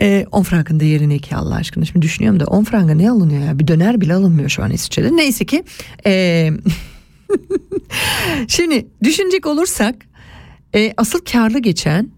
[0.00, 1.84] E, 10 frankın değeri ne ki Allah aşkına?
[1.84, 3.58] Şimdi düşünüyorum da 10 franka ne alınıyor ya?
[3.58, 5.16] Bir döner bile alınmıyor şu an İsviçre'de.
[5.16, 5.64] Neyse ki
[6.06, 6.50] e,
[8.48, 9.94] şimdi düşünecek olursak
[10.74, 12.10] e, asıl karlı geçen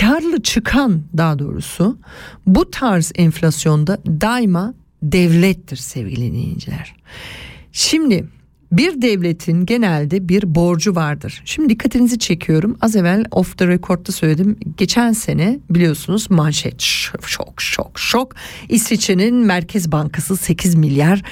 [0.00, 1.98] karlı çıkan daha doğrusu
[2.46, 6.94] bu tarz enflasyonda daima devlettir sevgili dinleyiciler.
[7.72, 8.24] Şimdi
[8.72, 11.42] bir devletin genelde bir borcu vardır.
[11.44, 12.76] Şimdi dikkatinizi çekiyorum.
[12.80, 14.56] Az evvel off the record'da söyledim.
[14.76, 18.34] Geçen sene biliyorsunuz manşet şok şok şok.
[18.68, 21.22] İsviçre'nin Merkez Bankası 8 milyar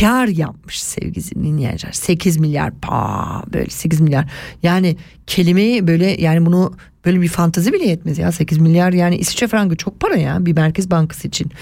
[0.00, 1.92] kar yapmış sevgili dinleyiciler.
[1.92, 4.30] 8 milyar pa böyle 8 milyar.
[4.62, 4.96] Yani
[5.26, 9.76] kelimeyi böyle yani bunu böyle bir fantazi bile yetmez ya 8 milyar yani İsviçre frangı
[9.76, 11.52] çok para ya bir Merkez Bankası için.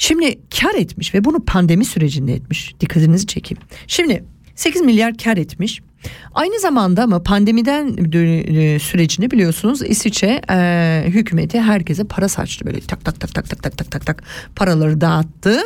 [0.00, 2.74] Şimdi kar etmiş ve bunu pandemi sürecinde etmiş.
[2.80, 3.62] Dikkatinizi çekeyim.
[3.86, 4.24] Şimdi
[4.60, 5.80] 8 milyar kar etmiş.
[6.34, 13.04] Aynı zamanda ama pandemiden dö- sürecini biliyorsunuz İsviçre e, hükümeti herkese para saçtı böyle tak
[13.04, 14.22] tak tak tak tak tak tak tak tak
[14.56, 15.60] paraları dağıttı.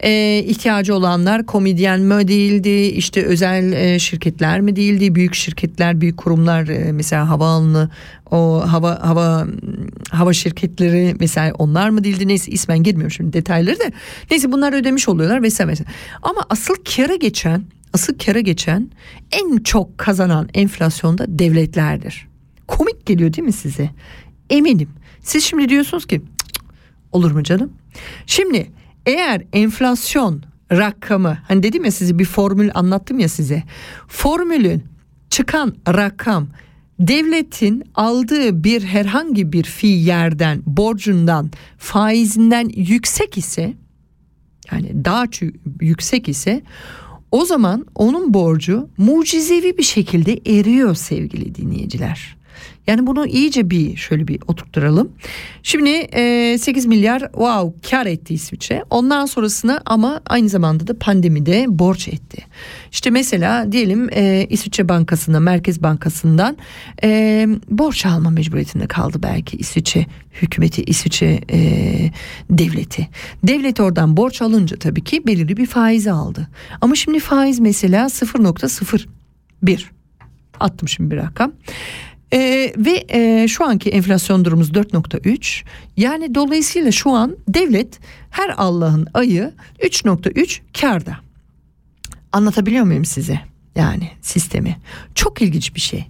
[0.00, 6.16] E, ihtiyacı olanlar komedyen mi değildi işte özel e, şirketler mi değildi büyük şirketler büyük
[6.16, 7.90] kurumlar e, mesela havaalanı
[8.30, 9.46] o hava hava
[10.10, 13.84] hava şirketleri mesela onlar mı değildi neyse ismen girmiyorum şimdi detayları da
[14.30, 15.84] neyse bunlar ödemiş oluyorlar vesaire.
[16.22, 17.62] Ama asıl kâra geçen
[17.96, 18.90] asıl kâra geçen
[19.32, 22.28] en çok kazanan enflasyonda devletlerdir.
[22.68, 23.90] Komik geliyor değil mi size?
[24.50, 24.88] Eminim.
[25.20, 26.64] Siz şimdi diyorsunuz ki "Cık, cık,
[27.12, 27.72] olur mu canım?
[28.26, 28.70] Şimdi
[29.06, 30.42] eğer enflasyon
[30.72, 33.62] rakamı hani dedim ya size bir formül anlattım ya size.
[34.08, 34.84] Formülün
[35.30, 36.48] çıkan rakam
[36.98, 43.74] devletin aldığı bir herhangi bir fi yerden borcundan faizinden yüksek ise
[44.72, 45.24] yani daha
[45.80, 46.62] yüksek ise
[47.30, 52.35] o zaman onun borcu mucizevi bir şekilde eriyor sevgili dinleyiciler.
[52.86, 55.12] Yani bunu iyice bir şöyle bir oturtturalım.
[55.62, 58.84] Şimdi e, 8 milyar wow kar etti İsviçre.
[58.90, 62.44] Ondan sonrasını ama aynı zamanda da pandemide borç etti.
[62.92, 66.56] İşte mesela diyelim e, İsviçre Bankası'nda Merkez Bankası'ndan
[67.02, 70.06] e, borç alma mecburiyetinde kaldı belki İsviçre
[70.42, 71.60] hükümeti İsviçre e,
[72.50, 73.08] devleti.
[73.42, 76.48] Devlet oradan borç alınca tabii ki belirli bir faiz aldı.
[76.80, 79.84] Ama şimdi faiz mesela 0.01
[80.60, 81.52] attım şimdi bir rakam.
[82.32, 85.64] Ee, ve e, şu anki enflasyon durumumuz 4.3
[85.96, 88.00] yani dolayısıyla şu an devlet
[88.30, 91.16] her Allah'ın ayı 3.3 karda
[92.32, 93.40] anlatabiliyor muyum size?
[93.76, 94.76] Yani sistemi.
[95.14, 96.06] Çok ilginç bir şey.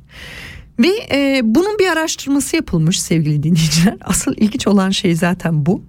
[0.79, 3.97] Ve e, bunun bir araştırması yapılmış sevgili dinleyiciler.
[4.01, 5.83] Asıl ilginç olan şey zaten bu.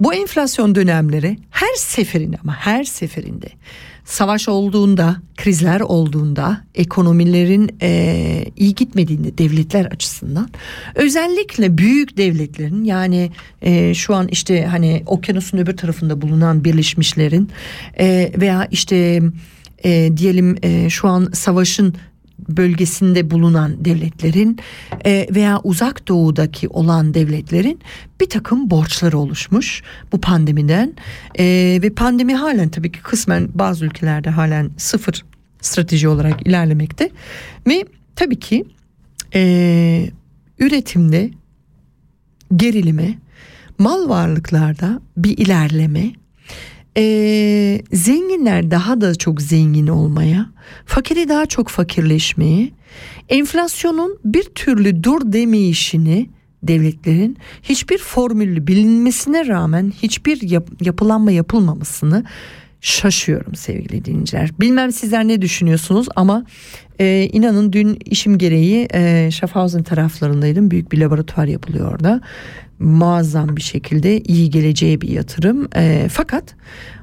[0.00, 3.48] Bu enflasyon dönemleri her seferinde ama her seferinde
[4.04, 10.48] savaş olduğunda, krizler olduğunda, ekonomilerin e, iyi gitmediğinde devletler açısından
[10.94, 13.30] özellikle büyük devletlerin yani
[13.62, 17.50] e, şu an işte hani okyanusun öbür tarafında bulunan birleşmişlerin
[17.98, 19.22] e, veya işte
[19.84, 21.94] e, diyelim e, şu an savaşın
[22.48, 24.58] bölgesinde bulunan devletlerin
[25.06, 27.80] e, veya uzak doğudaki olan devletlerin
[28.20, 29.82] bir takım borçları oluşmuş
[30.12, 30.94] bu pandemiden.
[31.38, 31.44] E,
[31.82, 35.24] ve pandemi halen tabii ki kısmen bazı ülkelerde halen sıfır
[35.60, 37.10] strateji olarak ilerlemekte.
[37.66, 37.84] Ve
[38.16, 38.64] tabii ki
[39.34, 40.10] e,
[40.58, 41.30] üretimde
[42.56, 43.18] gerilime
[43.78, 46.21] mal varlıklarda bir ilerleme
[46.96, 50.46] ee, zenginler daha da çok zengin olmaya,
[50.86, 52.70] fakiri daha çok fakirleşmeye,
[53.28, 56.28] enflasyonun bir türlü dur demeyişini
[56.62, 62.24] devletlerin hiçbir formülü bilinmesine rağmen hiçbir yap- yapılanma yapılmamasını
[62.80, 64.50] şaşıyorum sevgili dinleyiciler.
[64.60, 66.44] Bilmem sizler ne düşünüyorsunuz ama
[67.00, 70.70] e, inanın dün işim gereği e, Schaffhausen taraflarındaydım.
[70.70, 72.20] Büyük bir laboratuvar yapılıyor orada.
[72.82, 75.68] Muazzam bir şekilde iyi geleceğe bir yatırım.
[75.76, 76.54] E, fakat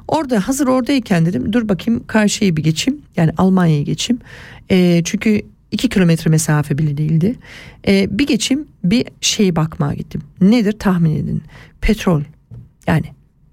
[0.07, 3.01] orada hazır oradayken dedim dur bakayım karşıya bir geçeyim.
[3.15, 4.21] Yani Almanya'ya geçeyim.
[4.71, 7.35] E, çünkü iki kilometre mesafe bile değildi.
[7.87, 10.21] E, bir geçeyim bir şeye bakmaya gittim.
[10.41, 11.43] Nedir tahmin edin.
[11.81, 12.21] Petrol
[12.87, 13.05] yani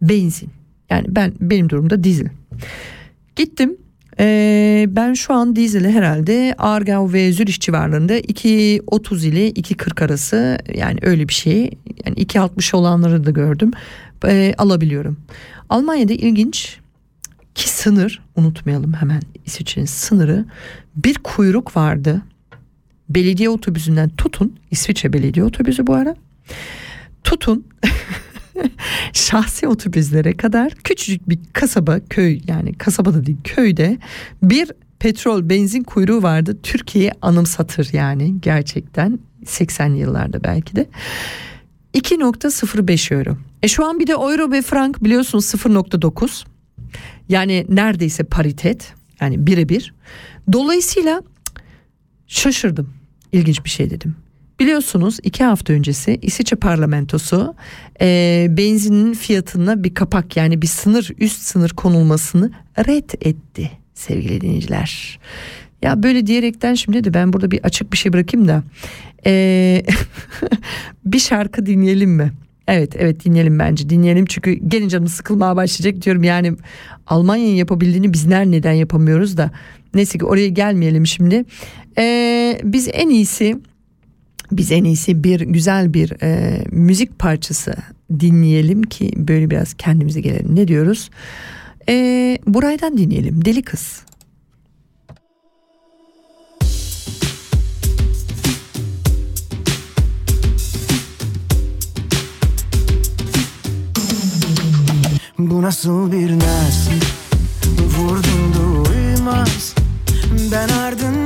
[0.02, 0.50] benzin.
[0.90, 2.28] Yani ben benim durumda dizel.
[3.36, 3.76] Gittim.
[4.20, 10.98] Ee, ben şu an dizeli herhalde Aargau ve Zürich civarlarında 2.30 ile 2.40 arası yani
[11.02, 11.70] öyle bir şey.
[12.06, 13.70] Yani 2.60 olanları da gördüm.
[14.26, 15.16] Ee, alabiliyorum.
[15.68, 16.78] Almanya'da ilginç
[17.54, 20.44] ki sınır unutmayalım hemen İsviçre'nin sınırı
[20.96, 22.22] bir kuyruk vardı.
[23.08, 26.16] Belediye otobüsünden tutun İsviçre belediye otobüsü bu ara.
[27.24, 27.66] Tutun
[29.12, 33.98] şahsi otobüslere kadar küçücük bir kasaba köy yani kasabada değil köyde
[34.42, 36.58] bir petrol benzin kuyruğu vardı.
[36.62, 40.86] Türkiye'yi anımsatır yani gerçekten 80'li yıllarda belki de.
[41.94, 43.36] 2.05 euro.
[43.62, 46.44] E şu an bir de euro ve frank biliyorsunuz 0.9.
[47.28, 48.92] Yani neredeyse paritet.
[49.20, 49.94] Yani birebir.
[50.52, 51.22] Dolayısıyla
[52.26, 52.94] şaşırdım.
[53.32, 54.16] İlginç bir şey dedim.
[54.60, 57.54] Biliyorsunuz iki hafta öncesi İsviçre parlamentosu
[58.00, 65.18] e, benzinin fiyatına bir kapak yani bir sınır üst sınır konulmasını red etti sevgili dinleyiciler.
[65.82, 68.62] Ya böyle diyerekten şimdi de ben burada bir açık bir şey bırakayım da
[69.26, 69.82] e,
[71.04, 72.32] bir şarkı dinleyelim mi?
[72.68, 76.52] Evet evet dinleyelim bence dinleyelim çünkü gelin canım sıkılmaya başlayacak diyorum yani
[77.06, 79.50] Almanya'nın yapabildiğini bizler neden yapamıyoruz da
[79.94, 81.44] neyse ki oraya gelmeyelim şimdi.
[81.98, 83.60] E, biz en iyisi
[84.52, 87.74] biz en iyisi bir güzel bir e, müzik parçası
[88.20, 90.56] dinleyelim ki böyle biraz kendimize gelelim.
[90.56, 91.10] Ne diyoruz?
[91.88, 93.44] E, Buray'dan dinleyelim.
[93.44, 94.06] Deli Kız.
[105.38, 106.88] Bu nasıl bir naz
[107.98, 109.74] Vurdum da uymaz
[110.52, 111.25] Ben ardında yaşlı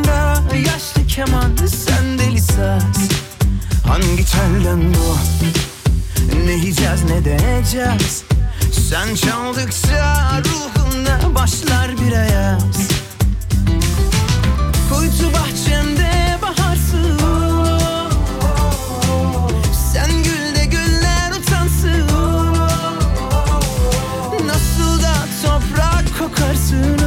[1.11, 3.09] keman Sen deli saz.
[3.87, 5.17] Hangi telden bu?
[6.47, 8.25] Ne yiyeceğiz ne deneyeceğiz
[8.89, 12.89] Sen çaldıkça ruhumda başlar bir ayaz.
[14.91, 17.21] Kuytu bahçemde baharsın
[19.93, 22.07] Sen gül de güller utansın
[24.47, 26.99] Nasıl da toprak kokarsın?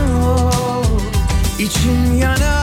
[1.59, 2.62] İçim yanar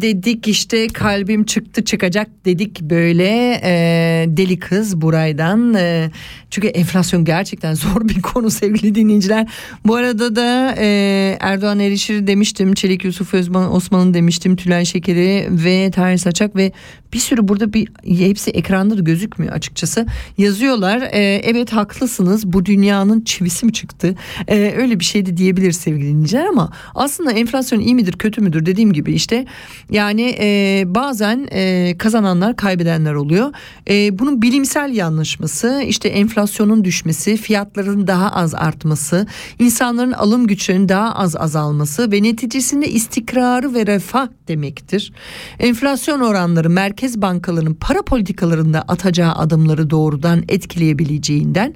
[0.00, 5.74] dedik işte kalbim çıktı çıkacak dedik böyle e, deli kız buraydan.
[5.74, 6.10] E,
[6.50, 9.46] çünkü enflasyon gerçekten zor bir konu sevgili dinleyiciler.
[9.86, 12.74] Bu arada da e, Erdoğan Erişir demiştim.
[12.74, 14.56] Çelik Yusuf Özman Osman'ın demiştim.
[14.56, 16.72] Tülay Şekeri ve Tahir Saçak ve
[17.12, 20.06] bir sürü burada bir hepsi ekranda da gözükmüyor açıkçası.
[20.38, 24.14] Yazıyorlar e, evet haklısınız bu dünyanın çivisi mi çıktı?
[24.48, 28.66] E, öyle bir şey de diyebilir sevgili dinleyiciler ama aslında enflasyon iyi midir kötü müdür
[28.66, 29.46] dediğim gibi işte
[29.90, 33.52] yani e, bazen e, kazananlar kaybedenler oluyor.
[33.90, 39.26] E, bunun bilimsel yanlışması işte enflasyonun düşmesi, fiyatların daha az artması,
[39.58, 45.12] insanların alım güçlerinin daha az azalması ve neticesinde istikrarı ve refah demektir.
[45.58, 51.74] Enflasyon oranları merkez bankalarının para politikalarında atacağı adımları doğrudan etkileyebileceğinden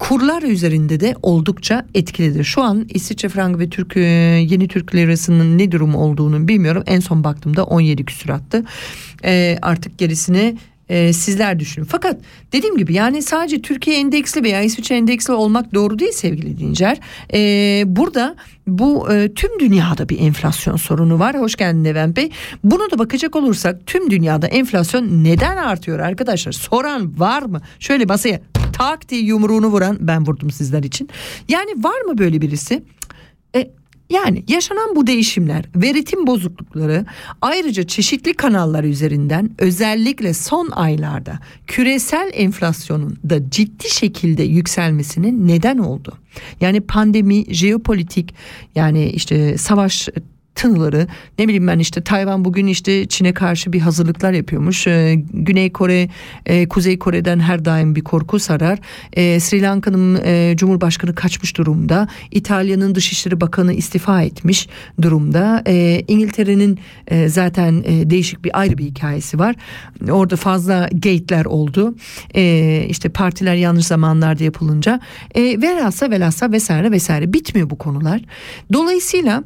[0.00, 2.44] kurlar üzerinde de oldukça etkilidir.
[2.44, 4.00] Şu an İsviçre frangı ve Türk e,
[4.50, 6.82] yeni Türk lirasının ne durum olduğunu bilmiyorum.
[6.86, 8.64] En son baktığımda 17 küsurattı.
[9.24, 10.56] E, artık gerisini
[10.88, 11.86] e, sizler düşünün.
[11.86, 12.20] Fakat
[12.52, 17.00] dediğim gibi yani sadece Türkiye endeksli veya İsviçre endeksli olmak doğru değil sevgili dincer.
[17.32, 18.36] E, burada
[18.66, 21.38] bu e, tüm dünyada bir enflasyon sorunu var.
[21.38, 22.30] Hoş geldin Levent Bey.
[22.64, 26.52] Bunu da bakacak olursak tüm dünyada enflasyon neden artıyor arkadaşlar?
[26.52, 27.60] Soran var mı?
[27.78, 28.40] Şöyle masaya
[28.80, 31.08] tak diye yumruğunu vuran ben vurdum sizler için.
[31.48, 32.82] Yani var mı böyle birisi?
[33.56, 33.70] E,
[34.10, 35.94] yani yaşanan bu değişimler ve
[36.26, 37.06] bozuklukları
[37.40, 46.18] ayrıca çeşitli kanallar üzerinden özellikle son aylarda küresel enflasyonun da ciddi şekilde yükselmesinin neden oldu.
[46.60, 48.34] Yani pandemi, jeopolitik
[48.74, 50.08] yani işte savaş
[50.54, 51.06] tınıları
[51.38, 54.86] ne bileyim ben işte Tayvan bugün işte Çin'e karşı bir hazırlıklar yapıyormuş.
[54.86, 56.08] Ee, Güney Kore,
[56.46, 58.78] e, Kuzey Kore'den her daim bir korku sarar.
[59.12, 62.08] Ee, Sri Lanka'nın e, Cumhurbaşkanı kaçmış durumda.
[62.30, 64.68] İtalya'nın Dışişleri Bakanı istifa etmiş
[65.02, 65.62] durumda.
[65.66, 69.56] Ee, İngiltere'nin e, zaten e, değişik bir ayrı bir hikayesi var.
[70.10, 71.94] Orada fazla gate'ler oldu.
[72.34, 75.00] Ee, işte partiler yanlış zamanlarda yapılınca.
[75.34, 78.20] E, velhassa velhassa vesaire vesaire bitmiyor bu konular.
[78.72, 79.44] Dolayısıyla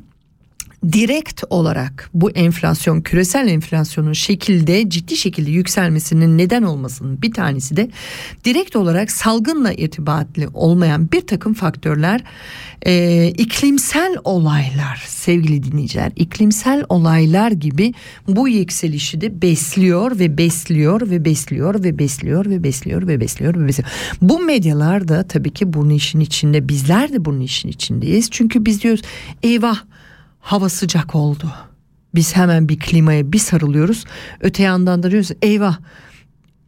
[0.93, 7.91] direkt olarak bu enflasyon küresel enflasyonun şekilde ciddi şekilde yükselmesinin neden olmasının bir tanesi de
[8.45, 12.25] direkt olarak salgınla irtibatlı olmayan bir takım faktörler
[12.87, 17.95] e, iklimsel olaylar sevgili dinleyiciler iklimsel olaylar gibi
[18.29, 23.69] bu yükselişi de besliyor ve besliyor ve besliyor ve besliyor ve besliyor ve besliyor ve
[23.69, 23.91] besliyor.
[24.23, 28.83] Bu medyalar da tabii ki bunun işin içinde bizler de bunun işin içindeyiz çünkü biz
[28.83, 29.03] diyoruz
[29.43, 29.79] eyvah
[30.45, 31.53] hava sıcak oldu.
[32.15, 34.05] Biz hemen bir klimaya bir sarılıyoruz.
[34.41, 35.79] Öte yandan da diyoruz eyvah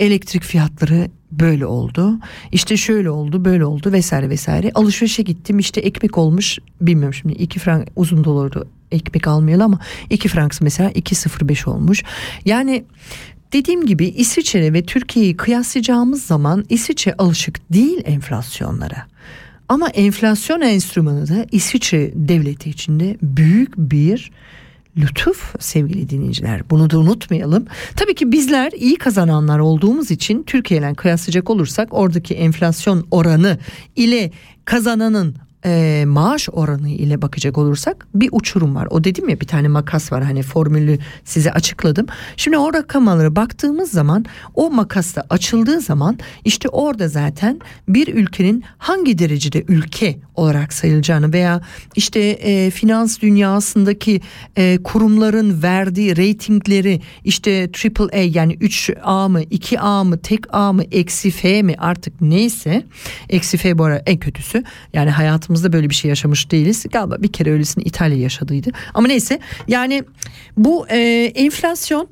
[0.00, 2.18] elektrik fiyatları böyle oldu.
[2.52, 4.70] İşte şöyle oldu böyle oldu vesaire vesaire.
[4.74, 10.28] Alışverişe gittim işte ekmek olmuş bilmiyorum şimdi 2 frank uzun dolardı ekmek almayalı ama 2
[10.28, 12.02] franks mesela 2.05 olmuş.
[12.44, 12.84] Yani
[13.52, 19.06] dediğim gibi İsviçre ve Türkiye'yi kıyaslayacağımız zaman İsviçre alışık değil enflasyonlara.
[19.68, 24.30] Ama enflasyon enstrümanı da İsviçre devleti içinde büyük bir
[24.96, 26.70] lütuf sevgili dinleyiciler.
[26.70, 27.66] Bunu da unutmayalım.
[27.96, 33.58] Tabii ki bizler iyi kazananlar olduğumuz için Türkiye ile kıyaslayacak olursak oradaki enflasyon oranı
[33.96, 34.30] ile
[34.64, 35.34] kazananın
[35.66, 38.88] e, maaş oranı ile bakacak olursak bir uçurum var.
[38.90, 42.06] O dedim ya bir tane makas var hani formülü size açıkladım.
[42.36, 48.64] Şimdi o rakamlara baktığımız zaman o makas da açıldığı zaman işte orada zaten bir ülkenin
[48.78, 51.60] hangi derecede ülke olarak sayılacağını veya
[51.96, 54.20] işte e, finans dünyasındaki
[54.56, 60.82] e, kurumların verdiği reytingleri işte triple A yani 3A mı 2A mı tek A mı
[60.92, 62.84] eksi F mi artık neyse
[63.28, 65.10] eksi F bu ara en kötüsü yani
[65.56, 66.86] hayatımızda böyle bir şey yaşamış değiliz.
[66.92, 68.70] Galiba bir kere öylesini İtalya yaşadıydı.
[68.94, 70.04] Ama neyse yani
[70.56, 72.08] bu e, enflasyon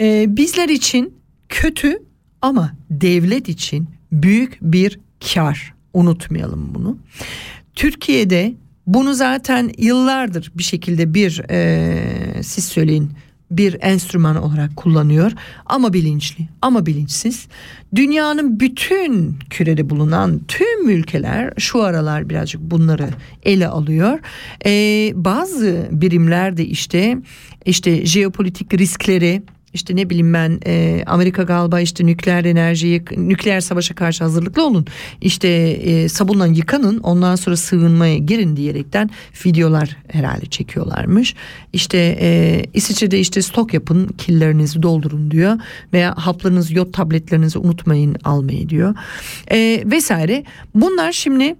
[0.00, 1.14] e, bizler için
[1.48, 1.98] kötü
[2.42, 4.98] ama devlet için büyük bir
[5.34, 5.74] kar.
[5.94, 6.98] Unutmayalım bunu.
[7.74, 8.54] Türkiye'de
[8.86, 13.10] bunu zaten yıllardır bir şekilde bir e, siz söyleyin
[13.50, 15.32] bir enstrüman olarak kullanıyor
[15.66, 17.48] ama bilinçli ama bilinçsiz.
[17.94, 23.08] Dünyanın bütün kürede bulunan tüm ülkeler şu aralar birazcık bunları
[23.42, 24.18] ele alıyor.
[24.66, 27.18] Ee, bazı birimler de işte
[27.64, 29.42] işte jeopolitik riskleri
[29.76, 34.86] işte ne bileyim ben e, Amerika galiba işte nükleer enerjiyi nükleer savaşa karşı hazırlıklı olun.
[35.20, 39.10] İşte e, sabunla yıkanın ondan sonra sığınmaya girin diyerekten
[39.46, 41.34] videolar herhalde çekiyorlarmış.
[41.72, 45.58] İşte e, İsviçre'de işte stok yapın killerinizi doldurun diyor
[45.92, 48.94] veya haplarınızı yod tabletlerinizi unutmayın almayı diyor.
[49.50, 50.44] E, vesaire.
[50.74, 51.56] Bunlar şimdi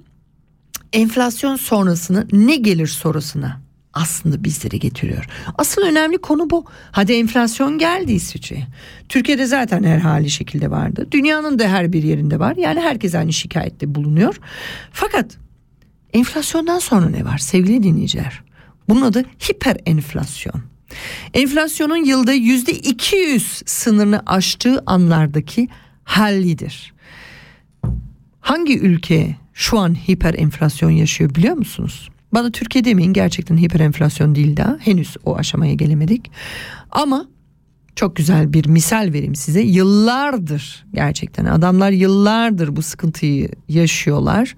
[0.92, 3.65] enflasyon sonrasını ne gelir sorusuna
[3.96, 5.24] aslında bizlere getiriyor.
[5.58, 6.64] Asıl önemli konu bu.
[6.92, 8.66] Hadi enflasyon geldi İsviçre'ye.
[9.08, 11.08] Türkiye'de zaten her hali şekilde vardı.
[11.10, 12.56] Dünyanın da her bir yerinde var.
[12.56, 14.40] Yani herkes aynı şikayette bulunuyor.
[14.92, 15.38] Fakat
[16.12, 18.42] enflasyondan sonra ne var sevgili dinleyiciler?
[18.88, 20.62] Bunun adı hiper enflasyon.
[21.34, 25.68] Enflasyonun yılda yüzde 200 sınırını aştığı anlardaki
[26.04, 26.94] hallidir.
[28.40, 32.08] Hangi ülke şu an hiper enflasyon yaşıyor biliyor musunuz?
[32.32, 34.78] Bana Türkiye demeyin gerçekten hiper enflasyon değil daha.
[34.80, 36.30] Henüz o aşamaya gelemedik.
[36.90, 37.26] Ama
[37.96, 39.60] çok güzel bir misal vereyim size.
[39.60, 44.56] Yıllardır gerçekten adamlar yıllardır bu sıkıntıyı yaşıyorlar.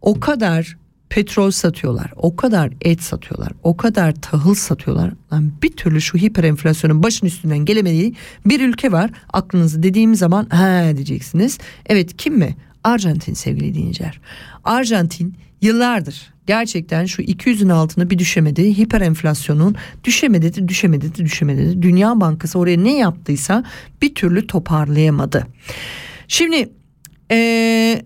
[0.00, 0.76] O kadar
[1.08, 5.12] petrol satıyorlar, o kadar et satıyorlar, o kadar tahıl satıyorlar.
[5.32, 8.14] Lan bir türlü şu hiper enflasyonun başın üstünden gelemediği
[8.46, 9.10] bir ülke var.
[9.32, 11.58] Aklınızı dediğim zaman ha diyeceksiniz.
[11.86, 12.56] Evet kim mi?
[12.84, 14.20] Arjantin sevgili dinleyiciler.
[14.64, 18.78] Arjantin yıllardır gerçekten şu 200'ün altına bir düşemedi.
[18.78, 21.82] Hiper enflasyonun düşemedi de düşemedi de düşemedi de.
[21.82, 23.64] Dünya Bankası oraya ne yaptıysa
[24.02, 25.46] bir türlü toparlayamadı.
[26.28, 26.68] Şimdi
[27.30, 28.02] eee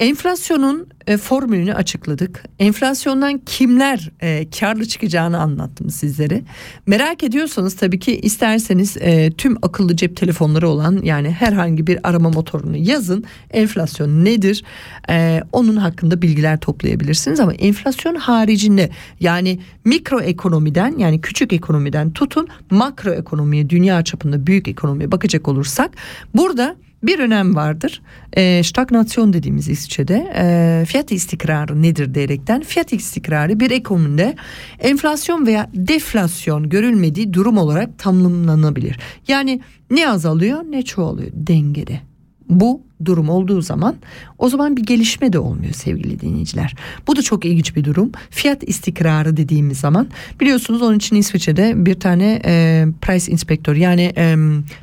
[0.00, 2.44] Enflasyonun e, formülünü açıkladık.
[2.58, 6.42] Enflasyondan kimler e, karlı çıkacağını anlattım sizlere.
[6.86, 12.30] Merak ediyorsanız tabii ki isterseniz e, tüm akıllı cep telefonları olan yani herhangi bir arama
[12.30, 13.24] motorunu yazın.
[13.50, 14.64] Enflasyon nedir?
[15.10, 18.90] E, onun hakkında bilgiler toplayabilirsiniz ama enflasyon haricinde
[19.20, 25.90] yani mikro ekonomiden yani küçük ekonomiden tutun makro ekonomiye dünya çapında büyük ekonomiye bakacak olursak
[26.34, 26.76] burada
[27.06, 28.02] bir önem vardır.
[28.32, 34.36] E, stagnasyon dediğimiz İsviçre'de e, fiyat istikrarı nedir diyerekten fiyat istikrarı bir ekonomide
[34.78, 38.98] enflasyon veya deflasyon görülmediği durum olarak tanımlanabilir.
[39.28, 42.00] Yani ne azalıyor ne çoğalıyor dengede.
[42.48, 43.96] Bu durum olduğu zaman
[44.38, 46.74] o zaman bir gelişme de olmuyor sevgili dinleyiciler.
[47.06, 48.12] Bu da çok ilginç bir durum.
[48.30, 50.08] Fiyat istikrarı dediğimiz zaman
[50.40, 54.36] biliyorsunuz onun için İsviçre'de bir tane e, price inspektör yani e,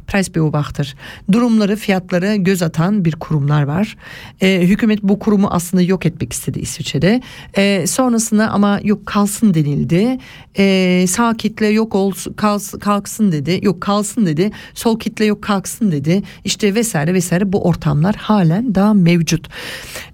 [0.07, 0.95] price beobachter
[1.31, 3.97] durumları fiyatlara göz atan bir kurumlar var.
[4.41, 7.21] E, hükümet bu kurumu aslında yok etmek istedi İsviçre'de.
[7.57, 10.17] E, sonrasında ama yok kalsın denildi.
[10.57, 13.59] E, sağ kitle yok olsun kalsın, kalksın dedi.
[13.61, 14.51] Yok kalsın dedi.
[14.73, 16.23] Sol kitle yok kalksın dedi.
[16.43, 19.47] İşte vesaire vesaire bu ortam ortamlar halen daha mevcut.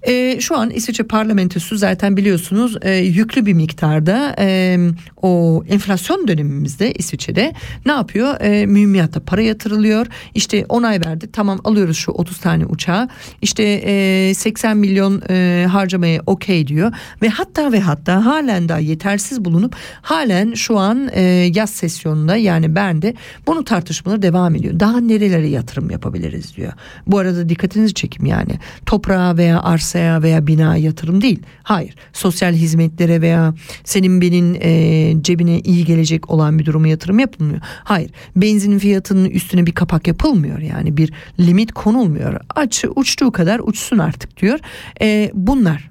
[0.02, 4.78] E, şu an İsviçre parlamentosu zaten biliyorsunuz e, yüklü bir miktarda e,
[5.22, 7.52] o enflasyon dönemimizde İsviçre'de
[7.86, 8.40] ne yapıyor?
[8.40, 10.06] E, mühimmiyata para yatırılıyor.
[10.34, 13.08] İşte onay verdi tamam alıyoruz şu 30 tane uçağı.
[13.42, 19.44] İşte e, 80 milyon e, harcamaya okey diyor ve hatta ve hatta halen daha yetersiz
[19.44, 21.20] bulunup halen şu an e,
[21.54, 23.14] yaz sesyonunda yani Bern'de
[23.46, 24.80] bunu tartışmaları devam ediyor.
[24.80, 26.72] Daha nerelere yatırım yapabiliriz diyor.
[27.06, 27.48] Bu arada
[27.80, 28.58] dikkatinizi çekim yani.
[28.86, 31.42] Toprağa veya arsaya veya bina yatırım değil.
[31.62, 31.94] Hayır.
[32.12, 33.54] Sosyal hizmetlere veya
[33.84, 37.60] senin benim e, cebine iyi gelecek olan bir duruma yatırım yapılmıyor.
[37.84, 38.10] Hayır.
[38.36, 42.40] Benzinin fiyatının üstüne bir kapak yapılmıyor yani bir limit konulmuyor.
[42.54, 44.58] Açı uçtuğu kadar uçsun artık diyor.
[45.00, 45.90] E, bunlar.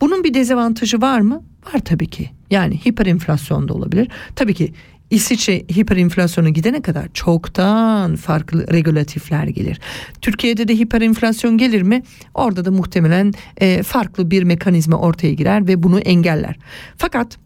[0.00, 1.42] Bunun bir dezavantajı var mı?
[1.74, 2.30] Var tabii ki.
[2.50, 4.08] Yani hiper da olabilir.
[4.36, 4.72] Tabii ki
[5.10, 9.80] İsviçre hiperinflasyona gidene kadar çoktan farklı regülatifler gelir.
[10.20, 12.02] Türkiye'de de hiperinflasyon gelir mi?
[12.34, 16.56] Orada da muhtemelen e, farklı bir mekanizma ortaya girer ve bunu engeller.
[16.96, 17.38] Fakat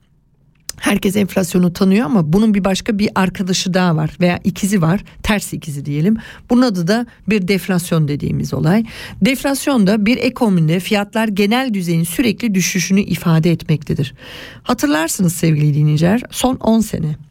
[0.80, 5.52] Herkes enflasyonu tanıyor ama bunun bir başka bir arkadaşı daha var veya ikizi var ters
[5.52, 6.16] ikizi diyelim.
[6.50, 8.84] Bunun adı da bir deflasyon dediğimiz olay.
[9.22, 14.14] Deflasyon da bir ekonomide fiyatlar genel düzeyin sürekli düşüşünü ifade etmektedir.
[14.62, 17.27] Hatırlarsınız sevgili dinleyiciler son 10 sene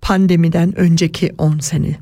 [0.00, 1.98] pandemiden önceki 10 sene.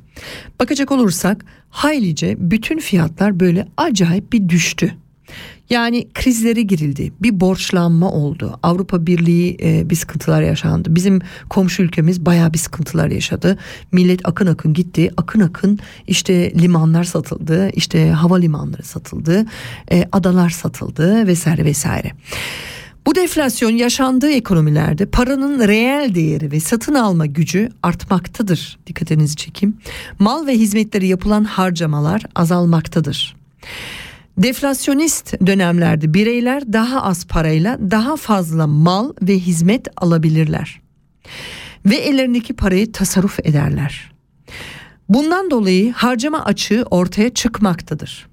[0.61, 4.95] Bakacak olursak haylice bütün fiyatlar böyle acayip bir düştü.
[5.71, 7.13] Yani krizlere girildi.
[7.23, 8.59] Bir borçlanma oldu.
[8.63, 10.95] Avrupa Birliği e, bir sıkıntılar yaşandı.
[10.95, 13.59] Bizim komşu ülkemiz bayağı bir sıkıntılar yaşadı.
[13.93, 15.11] Millet akın akın gitti.
[15.17, 17.71] Akın akın işte limanlar satıldı.
[17.71, 19.47] işte hava limanları satıldı.
[19.93, 22.13] E, adalar satıldı vesaire vesaire.
[23.07, 28.79] Bu deflasyon yaşandığı ekonomilerde paranın reel değeri ve satın alma gücü artmaktadır.
[28.87, 29.77] Dikkatinizi çekeyim.
[30.19, 33.37] Mal ve hizmetleri yapılan harcamalar azalmaktadır.
[34.39, 40.81] Deflasyonist dönemlerde bireyler daha az parayla daha fazla mal ve hizmet alabilirler.
[41.87, 44.13] Ve ellerindeki parayı tasarruf ederler.
[45.09, 48.27] Bundan dolayı harcama açığı ortaya çıkmaktadır.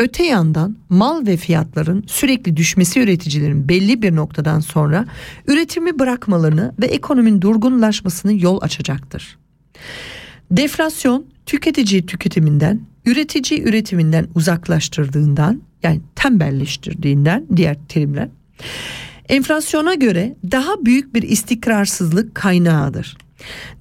[0.00, 5.04] Öte yandan mal ve fiyatların sürekli düşmesi üreticilerin belli bir noktadan sonra
[5.46, 9.38] üretimi bırakmalarını ve ekonominin durgunlaşmasını yol açacaktır.
[10.50, 18.28] Deflasyon tüketici tüketiminden, üretici üretiminden uzaklaştırdığından yani tembelleştirdiğinden diğer terimler
[19.28, 23.16] enflasyona göre daha büyük bir istikrarsızlık kaynağıdır.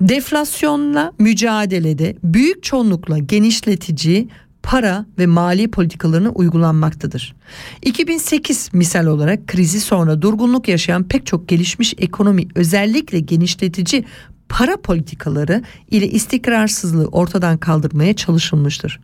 [0.02, 4.28] Deflasyonla mücadelede büyük çoğunlukla genişletici
[4.64, 7.36] para ve mali politikalarını uygulanmaktadır.
[7.82, 14.06] 2008 misal olarak krizi sonra durgunluk yaşayan pek çok gelişmiş ekonomi özellikle genişletici
[14.50, 19.00] para politikaları ile istikrarsızlığı ortadan kaldırmaya çalışılmıştır.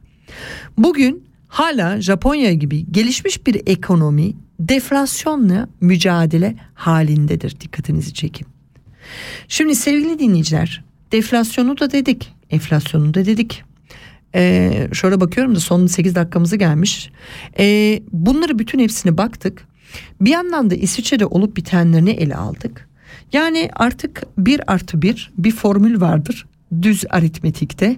[0.78, 7.60] Bugün hala Japonya gibi gelişmiş bir ekonomi deflasyonla mücadele halindedir.
[7.60, 8.48] Dikkatinizi çekin.
[9.48, 13.64] Şimdi sevgili dinleyiciler deflasyonu da dedik enflasyonu da dedik.
[14.36, 17.10] Ee, şöyle bakıyorum da son 8 dakikamızı gelmiş.
[17.60, 19.68] Ee, bunları bütün hepsine baktık.
[20.22, 22.90] Bir yandan da İsviçre'de olup bitenlerini ele aldık.
[23.34, 26.46] Yani artık 1 artı 1 bir formül vardır
[26.82, 27.98] düz aritmetikte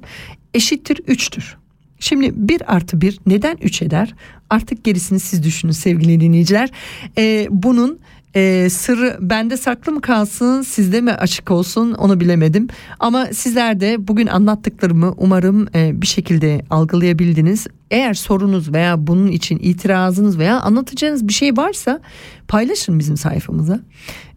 [0.53, 1.55] eşittir 3'tür.
[1.99, 4.15] Şimdi 1 artı 1 neden 3 eder?
[4.49, 6.69] Artık gerisini siz düşünün sevgili dinleyiciler.
[7.17, 7.99] Ee, bunun
[8.37, 12.67] e, sırrı bende saklı mı kalsın sizde mi açık olsun onu bilemedim.
[12.99, 17.67] Ama sizler de bugün anlattıklarımı umarım e, bir şekilde algılayabildiniz.
[17.91, 22.01] Eğer sorunuz veya bunun için itirazınız veya anlatacağınız bir şey varsa
[22.47, 23.79] paylaşın bizim sayfamıza.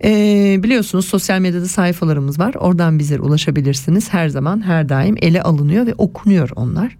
[0.05, 2.55] Ee, biliyorsunuz sosyal medyada sayfalarımız var.
[2.55, 4.13] Oradan bize ulaşabilirsiniz.
[4.13, 6.97] Her zaman her daim ele alınıyor ve okunuyor onlar.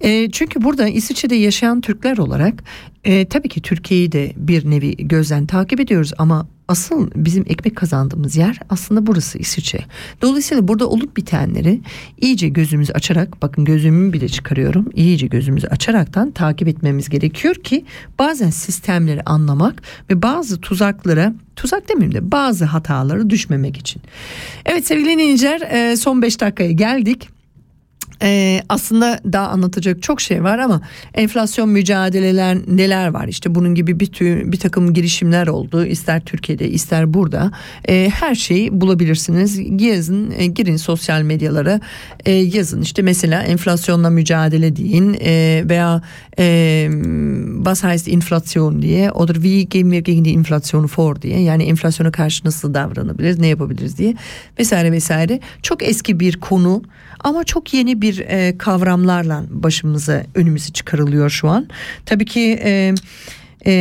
[0.00, 2.64] Ee, çünkü burada İsviçre'de yaşayan Türkler olarak
[3.04, 8.36] e, tabii ki Türkiye'yi de bir nevi gözden takip ediyoruz ama asıl bizim ekmek kazandığımız
[8.36, 9.80] yer aslında burası İsviçre.
[10.22, 11.80] Dolayısıyla burada olup bitenleri
[12.20, 14.90] iyice gözümüzü açarak bakın gözümü bile çıkarıyorum.
[14.94, 17.84] iyice gözümüzü açaraktan takip etmemiz gerekiyor ki
[18.18, 24.02] bazen sistemleri anlamak ve bazı tuzaklara tuzak demeyeyim de bazı hatalara düşmemek için.
[24.66, 27.28] Evet sevgili dinleyiciler e, son 5 dakikaya geldik.
[28.22, 30.80] Ee, aslında daha anlatacak çok şey var ama
[31.14, 33.28] enflasyon mücadeleler neler var?
[33.28, 35.86] İşte bunun gibi bir tür, bir takım girişimler oldu.
[35.86, 37.50] İster Türkiye'de ister burada.
[37.88, 39.60] Ee, her şeyi bulabilirsiniz.
[39.80, 41.80] Yazın e, girin sosyal medyalara.
[42.24, 45.16] E, yazın işte mesela enflasyonla mücadele deyin.
[45.20, 46.02] E, veya
[46.38, 46.88] e,
[47.56, 51.40] was heißt inflasyon diye oder wie gehen wir gegen die Inflation vor diye.
[51.42, 54.14] Yani enflasyona karşı nasıl davranabiliriz ne yapabiliriz diye
[54.58, 55.40] vesaire vesaire.
[55.62, 56.82] Çok eski bir konu
[57.24, 61.68] ama çok yeni bir e, kavramlarla başımıza önümüze çıkarılıyor şu an.
[62.06, 62.94] Tabii ki e,
[63.66, 63.72] e,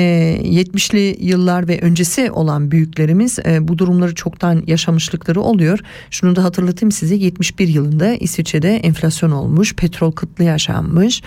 [0.44, 5.80] 70'li yıllar ve öncesi olan büyüklerimiz e, bu durumları çoktan yaşamışlıkları oluyor.
[6.12, 11.22] Şunu da hatırlatayım size 71 yılında İsviçre'de enflasyon olmuş, petrol kıtlığı yaşanmış,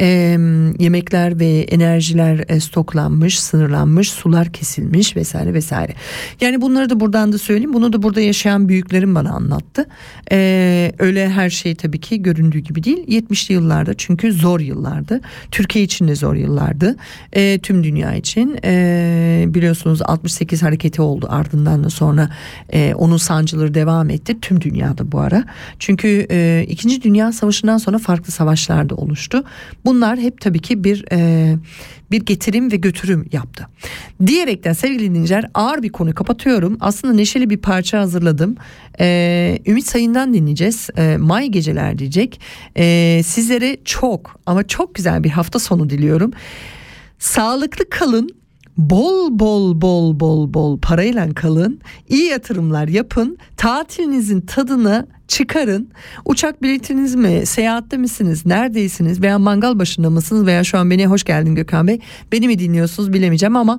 [0.00, 0.06] e,
[0.78, 5.92] yemekler ve enerjiler e, stoklanmış, sınırlanmış, sular kesilmiş vesaire vesaire.
[6.40, 7.72] Yani bunları da buradan da söyleyeyim.
[7.72, 9.86] Bunu da burada yaşayan büyüklerim bana anlattı.
[10.32, 13.06] E, öyle her şey tabii ki göründüğü gibi değil.
[13.08, 15.20] 70'li yıllarda çünkü zor yıllardı.
[15.50, 16.96] Türkiye için de zor yıllardı.
[17.32, 22.30] E, tüm dünya için e, biliyorsunuz 68 hareketi oldu ardından da sonra
[22.72, 25.44] e, onun sancıları devam etti tüm dünyada bu ara.
[25.78, 27.02] Çünkü e, 2.
[27.02, 29.44] Dünya Savaşı'ndan sonra farklı savaşlar da oluştu.
[29.84, 31.56] Bunlar hep tabii ki bir e,
[32.10, 33.66] bir getirim ve götürüm yaptı.
[34.26, 36.76] Diyerekten sevgili dinleyiciler ağır bir konu kapatıyorum.
[36.80, 38.56] Aslında neşeli bir parça hazırladım.
[39.00, 40.90] Ee, Ümit Sayın'dan dinleyeceğiz.
[40.96, 42.40] Ee, May Geceler diyecek.
[42.76, 46.30] Ee, sizlere çok ama çok güzel bir hafta sonu diliyorum.
[47.20, 48.28] Sağlıklı kalın.
[48.76, 51.80] Bol bol bol bol bol parayla kalın.
[52.08, 53.38] iyi yatırımlar yapın.
[53.56, 55.90] Tatilinizin tadını çıkarın.
[56.24, 57.46] Uçak biletiniz mi?
[57.46, 58.46] Seyahatte misiniz?
[58.46, 59.22] Neredeysiniz?
[59.22, 60.46] Veya mangal başında mısınız?
[60.46, 62.00] Veya şu an beni hoş geldin Gökhan Bey.
[62.32, 63.78] Beni mi dinliyorsunuz bilemeyeceğim ama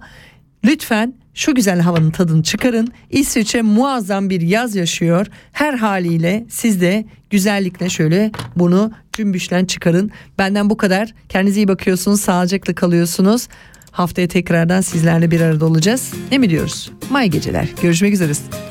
[0.66, 2.88] lütfen şu güzel havanın tadını çıkarın.
[3.10, 5.28] İsviçre muazzam bir yaz yaşıyor.
[5.52, 10.12] Her haliyle siz de güzellikle şöyle bunu cümbüşlen çıkarın.
[10.38, 11.14] Benden bu kadar.
[11.30, 12.22] Kendinize iyi bakıyorsunuz.
[12.22, 13.48] Sağlıcakla kalıyorsunuz.
[13.92, 16.14] Haftaya tekrardan sizlerle bir arada olacağız.
[16.32, 16.92] Ne mi diyoruz?
[17.10, 17.70] May geceler.
[17.82, 18.71] Görüşmek üzere.